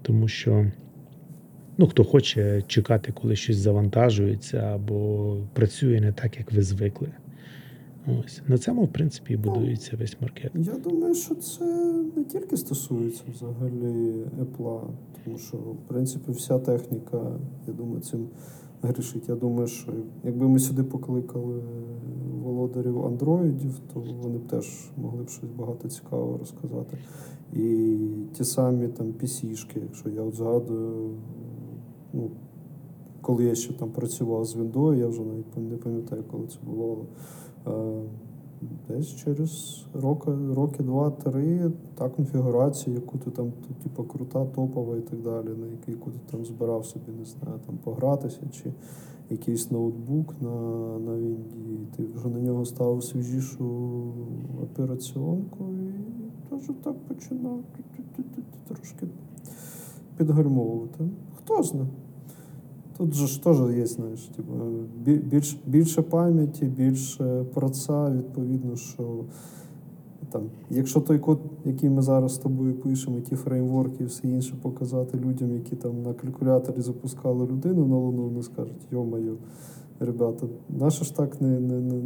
тому 0.02 0.28
що 0.28 0.72
ну, 1.78 1.88
хто 1.88 2.04
хоче 2.04 2.64
чекати, 2.68 3.14
коли 3.22 3.36
щось 3.36 3.58
завантажується 3.58 4.58
або 4.58 5.38
працює 5.54 6.02
не 6.02 6.12
так, 6.12 6.38
як 6.38 6.52
ви 6.52 6.62
звикли. 6.62 7.08
Ось 8.08 8.42
на 8.48 8.58
цьому, 8.58 8.84
в 8.84 8.88
принципі, 8.88 9.34
і 9.34 9.38
будується 9.38 9.98
весь 9.98 10.18
маркет. 10.22 10.52
Я 10.56 10.74
думаю, 10.74 11.16
що 11.16 11.36
це 11.36 11.66
не 12.16 12.24
тільки 12.24 12.58
стосується 12.58 13.24
взагалі 13.34 14.26
Apple, 14.40 14.88
тому 15.24 15.38
що, 15.38 15.58
в 15.58 15.88
принципі, 15.88 16.32
вся 16.32 16.60
техніка, 16.60 17.40
я 17.68 17.74
думаю, 17.74 18.02
цим 18.02 18.28
грішить. 18.82 19.30
Я 19.30 19.36
думаю, 19.36 19.68
що 19.68 19.94
якби 20.24 20.48
ми 20.48 20.60
сюди 20.60 20.84
покликали 20.84 21.64
володарів 22.62 23.06
андроїдів, 23.06 23.80
то 23.94 24.00
вони 24.22 24.38
б 24.38 24.48
теж 24.48 24.92
могли 24.98 25.24
б 25.24 25.30
щось 25.30 25.50
багато 25.50 25.90
цікавого 25.90 26.38
розказати. 26.38 26.98
І 27.54 27.98
ті 28.34 28.44
самі 28.44 28.88
там 28.88 29.08
PC-шки, 29.08 29.80
якщо 29.82 30.10
я 30.10 30.22
от 30.22 30.36
згадую, 30.36 31.10
ну, 32.14 32.32
коли 33.22 33.44
я 33.44 33.56
ще 33.56 33.74
там 33.74 33.90
працював 33.90 34.46
з 34.46 34.56
Windows, 34.56 34.96
я 34.96 35.08
вже 35.08 35.22
навіть 35.22 35.58
не 35.58 35.78
пам'ятаю, 35.78 36.24
коли 36.32 36.48
це 36.48 36.58
було. 36.66 37.06
Е, 37.68 38.02
Десь 38.88 39.16
через 39.16 39.84
роки, 39.94 40.32
роки 40.56 40.84
два-три 40.84 41.72
та 41.96 42.10
конфігурація, 42.10 42.96
яку 42.96 43.18
ти 43.18 43.32
там, 43.32 43.52
типу, 43.84 44.04
крута, 44.04 44.46
топова 44.46 44.98
і 44.98 45.02
так 45.02 45.22
далі, 45.22 45.46
на 45.46 45.68
яку 45.88 46.12
ти 46.12 46.20
там 46.32 46.46
збирав 46.46 46.86
собі, 46.86 47.12
не 47.20 47.26
знаю, 47.26 47.60
там 47.66 47.78
погратися, 47.84 48.40
чи 48.52 48.74
якийсь 49.32 49.72
ноутбук 49.72 50.36
на, 50.42 50.50
на 51.00 51.18
Вінді, 51.18 51.78
ти 51.98 52.04
вже 52.16 52.28
на 52.28 52.40
нього 52.40 52.66
ставив 52.66 53.04
свіжішу 53.04 53.66
операціонку 54.64 55.66
і 55.74 56.50
теж 56.50 56.70
так 56.84 56.96
починав 57.08 57.60
трошки 58.68 59.08
підгальмовувати. 60.18 61.10
Хто 61.38 61.64
знає? 61.64 61.88
Тут 62.98 63.14
же 63.14 63.28
ж 63.28 63.44
теж 63.44 63.58
є, 63.78 63.86
знаєш, 63.86 64.22
типу, 64.22 64.54
бі- 65.06 65.18
більш, 65.18 65.58
більше 65.68 66.02
пам'яті, 66.02 66.66
більше 66.66 67.46
проца, 67.54 68.12
відповідно, 68.12 68.76
що 68.76 69.24
там, 70.32 70.42
якщо 70.70 71.02
той 71.02 71.20
код, 71.20 71.40
який 71.66 71.90
ми 71.90 72.02
зараз 72.02 72.36
з 72.36 72.38
тобою 72.38 72.74
пишемо, 72.74 73.20
ті 73.20 73.36
фреймворки 73.36 74.04
і 74.04 74.08
все 74.08 74.28
інше 74.28 74.56
показати 74.62 75.18
людям, 75.18 75.54
які 75.54 75.76
там 75.76 76.02
на 76.02 76.14
калькуляторі 76.14 76.82
запускали 76.82 77.46
людину 77.46 77.88
на 77.88 77.96
Луну, 77.96 78.24
вони 78.24 78.44
скажуть, 78.44 78.88
йо-моє, 78.92 79.32
ребята, 80.00 80.48
наше 80.70 81.06
ж 81.06 81.16
так 81.16 81.42
не, 81.42 81.60
не, 81.60 81.80
не, 81.80 82.02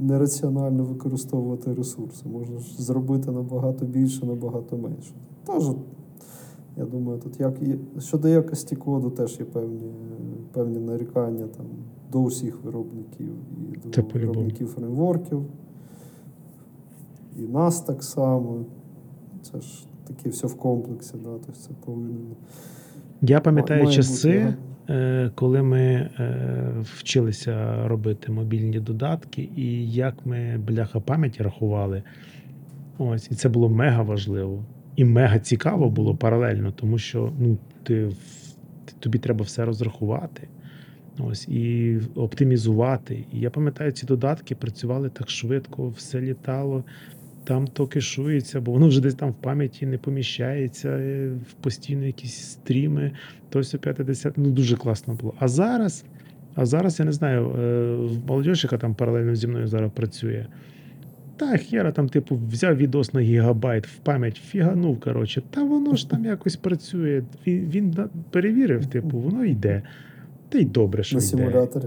нераціонально 0.00 0.84
використовувати 0.84 1.74
ресурси. 1.74 2.28
Можна 2.28 2.58
ж 2.58 2.82
зробити 2.82 3.30
набагато 3.30 3.86
більше, 3.86 4.26
набагато 4.26 4.76
менше. 4.76 5.12
Тож 5.46 5.64
я 6.76 6.84
думаю, 6.84 7.18
тут 7.18 7.40
як 7.40 7.54
щодо 7.98 8.28
якості 8.28 8.76
коду 8.76 9.10
теж 9.10 9.38
є 9.38 9.44
певні, 9.44 9.92
певні 10.52 10.78
нарікання 10.78 11.46
там, 11.56 11.66
до 12.12 12.20
усіх 12.20 12.64
виробників 12.64 13.28
і 13.72 13.76
до 13.76 13.90
Це 13.90 14.02
виробників 14.18 14.66
фреймворків. 14.66 15.44
І 17.36 17.40
нас 17.40 17.80
так 17.80 18.02
само. 18.02 18.64
Це 19.42 19.60
ж 19.60 19.86
таке 20.06 20.30
все 20.30 20.46
в 20.46 20.56
комплексі, 20.56 21.14
да, 21.24 21.30
тобто 21.30 21.52
це 21.52 21.70
повинно. 21.84 22.36
Я 23.22 23.40
пам'ятаю 23.40 23.84
має 23.84 23.96
часи, 23.96 24.44
бути, 24.44 24.56
е, 24.88 25.30
коли 25.34 25.62
ми 25.62 25.80
е, 25.80 26.74
вчилися 26.82 27.88
робити 27.88 28.32
мобільні 28.32 28.80
додатки, 28.80 29.48
і 29.56 29.90
як 29.90 30.26
ми 30.26 30.58
бляха 30.58 31.00
пам'яті 31.00 31.42
рахували. 31.42 32.02
Ось, 32.98 33.30
і 33.30 33.34
це 33.34 33.48
було 33.48 33.68
мега 33.68 34.02
важливо. 34.02 34.64
І 34.96 35.04
мега 35.04 35.38
цікаво 35.38 35.90
було 35.90 36.14
паралельно, 36.14 36.72
тому 36.72 36.98
що 36.98 37.32
ну, 37.38 37.58
ти, 37.82 38.10
тобі 38.98 39.18
треба 39.18 39.44
все 39.44 39.64
розрахувати. 39.64 40.48
Ось, 41.18 41.48
і 41.48 41.98
оптимізувати. 42.14 43.24
І 43.32 43.40
я 43.40 43.50
пам'ятаю, 43.50 43.92
ці 43.92 44.06
додатки 44.06 44.54
працювали 44.54 45.08
так 45.08 45.30
швидко, 45.30 45.88
все 45.88 46.20
літало, 46.20 46.84
там 47.44 47.66
то 47.66 47.86
кешується, 47.86 48.60
бо 48.60 48.72
воно 48.72 48.88
вже 48.88 49.00
десь 49.00 49.14
там 49.14 49.30
в 49.30 49.34
пам'яті 49.34 49.86
не 49.86 49.98
поміщається, 49.98 50.88
е, 50.88 51.28
в 51.50 51.52
постійно 51.52 52.06
якісь 52.06 52.34
стріми, 52.34 53.12
то 53.48 53.60
все 53.60 53.78
50. 53.78 54.38
Ну 54.38 54.50
дуже 54.50 54.76
класно 54.76 55.14
було. 55.14 55.34
А 55.38 55.48
зараз, 55.48 56.04
а 56.54 56.66
зараз 56.66 56.98
я 56.98 57.04
не 57.04 57.12
знаю, 57.12 57.50
е, 57.50 58.18
молодь, 58.28 58.46
яка 58.64 58.78
там 58.78 58.94
паралельно 58.94 59.34
зі 59.34 59.46
мною 59.46 59.66
зараз 59.66 59.90
працює. 59.94 60.46
Та 61.36 61.56
хера 61.56 61.92
там, 61.92 62.08
типу, 62.08 62.40
взяв 62.50 62.76
відос 62.76 63.14
на 63.14 63.20
гігабайт 63.20 63.86
в 63.86 63.96
пам'ять, 63.96 64.36
фіганув, 64.36 65.00
коротше, 65.00 65.42
та 65.50 65.64
воно 65.64 65.96
ж 65.96 66.10
там 66.10 66.24
якось 66.24 66.56
працює. 66.56 67.22
Він, 67.46 67.70
він 67.70 67.94
перевірив, 68.30 68.86
типу, 68.86 69.18
воно 69.18 69.44
йде. 69.44 69.82
Та 70.48 70.58
й 70.58 70.64
добре, 70.64 71.02
що 71.02 71.16
На 71.16 71.22
йде. 71.22 71.28
симуляторі. 71.28 71.84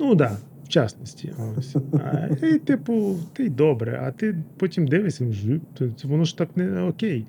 Ну 0.00 0.16
так, 0.16 0.18
да, 0.18 0.36
в 0.68 0.70
частності. 0.70 1.32
Ось. 1.58 1.76
А, 1.92 2.28
і, 2.46 2.58
типу, 2.58 3.14
ти 3.32 3.44
й 3.44 3.48
добре, 3.50 4.00
а 4.06 4.10
ти 4.12 4.42
потім 4.56 4.86
дивишся, 4.86 5.24
ну, 5.80 5.90
воно 6.04 6.24
ж 6.24 6.38
так 6.38 6.56
не 6.56 6.82
окей. 6.82 7.26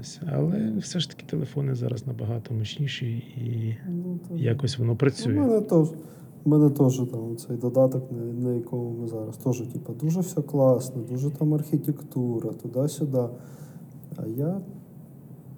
Ось. 0.00 0.20
Але 0.32 0.72
все 0.78 1.00
ж 1.00 1.10
таки 1.10 1.24
телефони 1.30 1.74
зараз 1.74 2.06
набагато 2.06 2.54
мощніші 2.54 3.06
і 3.36 3.76
Ну, 3.90 4.18
то- 4.28 4.36
якось 4.36 4.78
воно 4.78 4.92
У 4.92 4.96
працює. 4.96 5.32
мене 5.34 5.60
теж. 5.60 5.88
У 6.44 6.50
мене 6.50 6.70
теж 6.70 6.96
там 6.96 7.36
цей 7.36 7.56
додаток, 7.56 8.12
на, 8.12 8.48
на 8.48 8.54
якому 8.54 8.90
ми 9.02 9.08
зараз 9.08 9.36
теж, 9.36 9.58
типу, 9.60 9.92
дуже 9.92 10.20
все 10.20 10.42
класно, 10.42 11.02
дуже 11.10 11.30
там 11.30 11.54
архітектура, 11.54 12.50
туди-сюди. 12.50 13.18
А 14.16 14.26
я 14.26 14.60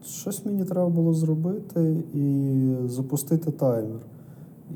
щось 0.04 0.44
мені 0.46 0.64
треба 0.64 0.88
було 0.88 1.14
зробити 1.14 1.96
і 2.14 2.70
запустити 2.87 3.50
таймер. 3.50 4.00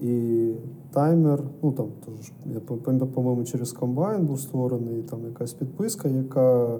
І 0.01 0.53
таймер, 0.93 1.43
ну 1.63 1.73
там 1.73 1.87
теж, 2.07 2.33
я 2.55 2.61
по- 2.61 2.77
по- 2.77 3.07
по-моєму, 3.07 3.45
через 3.45 3.73
комбайн 3.73 4.27
був 4.27 4.41
створений, 4.41 5.03
там 5.03 5.25
якась 5.25 5.53
підписка, 5.53 6.09
яка 6.09 6.79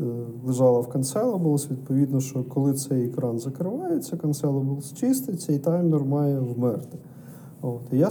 е, 0.00 0.04
лежала 0.46 0.80
в 0.80 0.86
Cancellables, 0.86 1.70
відповідно, 1.70 2.20
що 2.20 2.44
коли 2.44 2.74
цей 2.74 3.04
екран 3.04 3.38
закривається, 3.38 4.16
Cancellables 4.16 4.94
чиститься 4.94 5.52
і 5.52 5.58
таймер 5.58 6.04
має 6.04 6.38
вмерти. 6.38 6.98
От. 7.62 7.80
І 7.92 7.98
я 7.98 8.10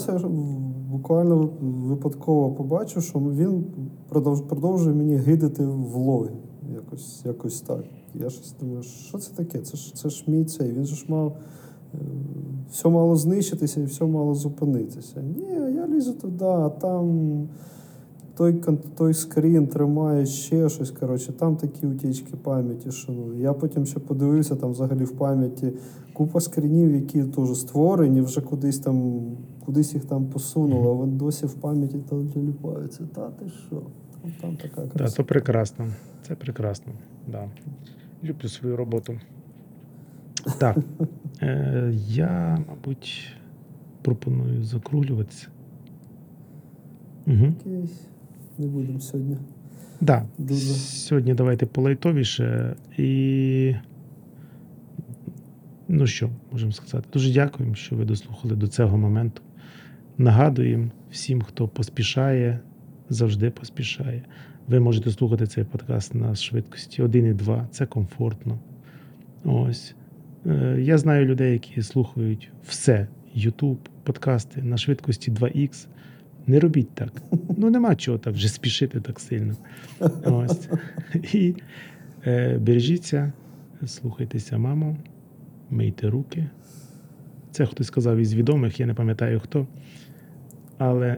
буквально 0.92 1.50
випадково 1.62 2.52
побачив, 2.52 3.04
що 3.04 3.20
він 3.20 3.66
продовжує 4.10 4.96
мені 4.96 5.16
гидити 5.16 5.66
в 5.66 5.96
логі. 5.96 6.36
Якось, 6.74 7.26
якось 7.26 7.62
так. 7.62 7.84
Я 8.14 8.30
щось 8.30 8.56
думаю, 8.60 8.84
що 8.84 9.18
це 9.18 9.34
таке? 9.36 9.60
Це 9.60 9.78
ж, 9.78 9.96
це 9.96 10.10
ж 10.10 10.24
мій 10.28 10.46
цей. 10.46 10.72
Він 10.72 10.86
же 10.86 10.96
ж 10.96 11.06
мав 11.08 11.38
все 12.72 12.90
мало 12.90 13.16
знищитися 13.16 13.82
і 13.82 13.84
все 13.84 14.06
мало 14.06 14.34
зупинитися. 14.36 15.22
Ні, 15.22 15.74
я 15.76 15.88
лізу 15.88 16.14
туди, 16.14 16.46
а 16.46 16.70
там 16.70 17.48
той, 18.38 18.62
той 18.98 19.14
скрін 19.14 19.68
тримає 19.68 20.26
ще 20.26 20.70
щось. 20.70 20.92
Коротше, 20.92 21.34
там 21.34 21.56
такі 21.56 21.88
утічки 21.88 22.36
пам'яті, 22.44 22.92
що 22.92 23.12
ну. 23.12 23.34
Я 23.34 23.54
потім 23.54 23.86
ще 23.86 24.00
подивився, 24.00 24.56
там 24.56 24.72
взагалі 24.72 25.04
в 25.04 25.12
пам'яті 25.12 25.74
купа 26.14 26.40
скрінів, 26.40 26.96
які 26.96 27.24
теж 27.24 27.58
створені, 27.60 28.22
вже 28.22 28.42
кудись 28.42 28.80
там 28.80 29.22
кудись 29.66 29.94
їх 29.94 30.06
там 30.06 30.26
посунуло, 30.26 30.90
а 30.92 30.94
вони 30.94 31.12
досі 31.18 31.46
в 31.46 31.54
пам'яті 31.54 31.98
там 32.10 32.30
заліпаються. 32.34 33.08
Та 33.16 33.30
ти 33.30 33.46
що? 33.68 33.82
Там, 34.42 34.58
така 34.58 34.82
Да, 34.82 34.88
краса. 34.88 35.16
то 35.18 35.24
прекрасно. 35.24 35.86
Це 36.28 36.36
прекрасно. 36.36 36.94
Да. 37.32 37.50
Люблю 38.24 38.48
свою 38.50 38.76
роботу. 38.78 39.14
Так. 40.60 40.78
Е, 41.42 41.92
я, 42.08 42.60
мабуть, 42.70 43.36
пропоную 44.02 44.64
закруглюватися. 44.64 45.48
Угу. 47.28 47.54
Окей, 47.62 47.90
не 48.58 48.68
будемо 48.68 49.00
сьогодні. 49.00 49.38
Да. 50.02 50.26
Дуже. 50.38 50.74
Сьогодні 50.74 51.34
давайте 51.34 51.66
полайтовіше. 51.66 52.76
І. 52.98 53.76
Ну 55.88 56.08
що, 56.08 56.30
можемо 56.52 56.72
сказати. 56.72 57.08
Дуже 57.14 57.34
дякуємо, 57.34 57.76
що 57.76 57.96
ви 57.96 58.06
дослухали 58.06 58.56
до 58.56 58.68
цього 58.68 58.98
моменту. 58.98 59.42
Нагадуємо 60.18 60.88
всім, 61.12 61.42
хто 61.42 61.68
поспішає, 61.68 62.60
завжди 63.10 63.50
поспішає. 63.50 64.24
Ви 64.68 64.80
можете 64.80 65.12
слухати 65.12 65.48
цей 65.48 65.64
подкаст 65.64 66.16
на 66.16 66.36
швидкості 66.36 67.04
1,2. 67.04 67.66
Це 67.72 67.86
комфортно. 67.86 68.60
Ось. 69.44 69.96
Е, 70.46 70.78
Я 70.82 70.98
знаю 70.98 71.26
людей, 71.26 71.54
які 71.54 71.82
слухають 71.82 72.52
все: 72.68 73.08
YouTube, 73.36 73.78
подкасти 74.04 74.62
на 74.62 74.78
швидкості 74.78 75.32
2х. 75.32 75.88
Не 76.48 76.60
робіть 76.60 76.96
так. 76.96 77.12
Ну, 77.58 77.70
нема 77.70 77.96
чого 77.96 78.18
так 78.18 78.34
вже 78.34 78.50
спішити 78.50 79.02
так 79.02 79.20
сильно. 79.20 79.56
Ось. 80.26 80.70
І 81.34 81.56
е, 82.26 82.58
бережіться, 82.58 83.34
слухайтеся, 83.86 84.58
мамо, 84.58 84.98
мийте 85.70 86.10
руки. 86.10 86.48
Це 87.52 87.66
хтось 87.66 87.88
сказав 87.88 88.18
із 88.18 88.34
відомих, 88.34 88.80
я 88.80 88.86
не 88.86 88.94
пам'ятаю 88.94 89.40
хто. 89.40 89.68
Але 90.78 91.18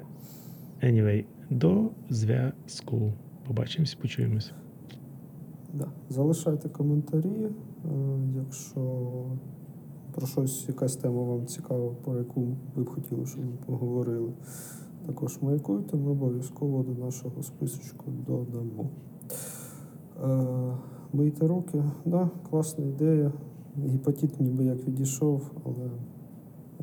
anyway, 0.83 1.23
до 1.49 1.89
зв'язку. 2.09 3.13
Побачимось, 3.47 3.95
почуємось. 3.95 4.51
Да. 5.73 5.87
Залишайте 6.09 6.69
коментарі, 6.69 7.45
е, 7.45 7.51
якщо 8.35 8.81
про 10.11 10.27
щось, 10.27 10.67
якась 10.67 10.95
тема 10.95 11.23
вам 11.23 11.45
цікава, 11.45 11.95
про 12.03 12.17
яку 12.17 12.57
ви 12.75 12.83
б 12.83 12.89
хотіли, 12.89 13.25
щоб 13.25 13.45
ми 13.45 13.51
поговорили. 13.65 14.33
Також 15.05 15.37
маякуйте, 15.41 15.97
ми 15.97 16.11
обов'язково 16.11 16.83
до 16.83 17.05
нашого 17.05 17.43
списочку 17.43 18.11
додамо. 18.27 18.89
Е, 20.23 20.77
Мийте 21.13 21.47
руки, 21.47 21.83
да, 22.05 22.29
класна 22.49 22.85
ідея. 22.85 23.31
Гепатит 23.85 24.39
ніби 24.39 24.65
як 24.65 24.87
відійшов, 24.87 25.51
але 25.65 25.89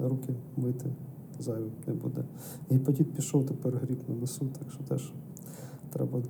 руки 0.08 0.34
мити 0.56 0.92
зайвим 1.38 1.72
не 1.86 1.94
буде. 1.94 2.24
Гепатит 2.70 3.12
пішов, 3.12 3.46
тепер 3.46 3.76
гріб 3.76 3.98
на 4.08 4.14
носу, 4.14 4.46
так 4.58 4.70
що 4.70 4.82
теж 4.84 5.12
треба 5.90 6.22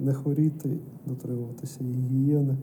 не 0.00 0.14
хворіти, 0.14 0.76
дотримуватися 1.06 1.84
гігієни, 1.84 2.56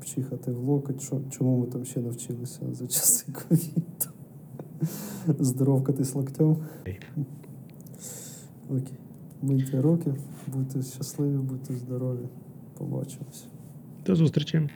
пчихати 0.00 0.52
в 0.52 0.58
локоть. 0.58 1.12
Чому 1.30 1.58
ми 1.58 1.66
там 1.66 1.84
ще 1.84 2.00
навчилися 2.00 2.60
за 2.72 2.86
часи 2.86 3.32
ковіду? 3.32 4.10
Здоровкатись 5.38 6.14
локтем. 6.14 6.56
Окей. 8.70 8.98
Мийте 9.42 9.82
руки, 9.82 10.14
будьте 10.46 10.82
щасливі, 10.82 11.36
будьте 11.36 11.74
здорові. 11.74 12.28
Побачимось. 12.78 13.44
До 14.06 14.14
зустрічі. 14.14 14.68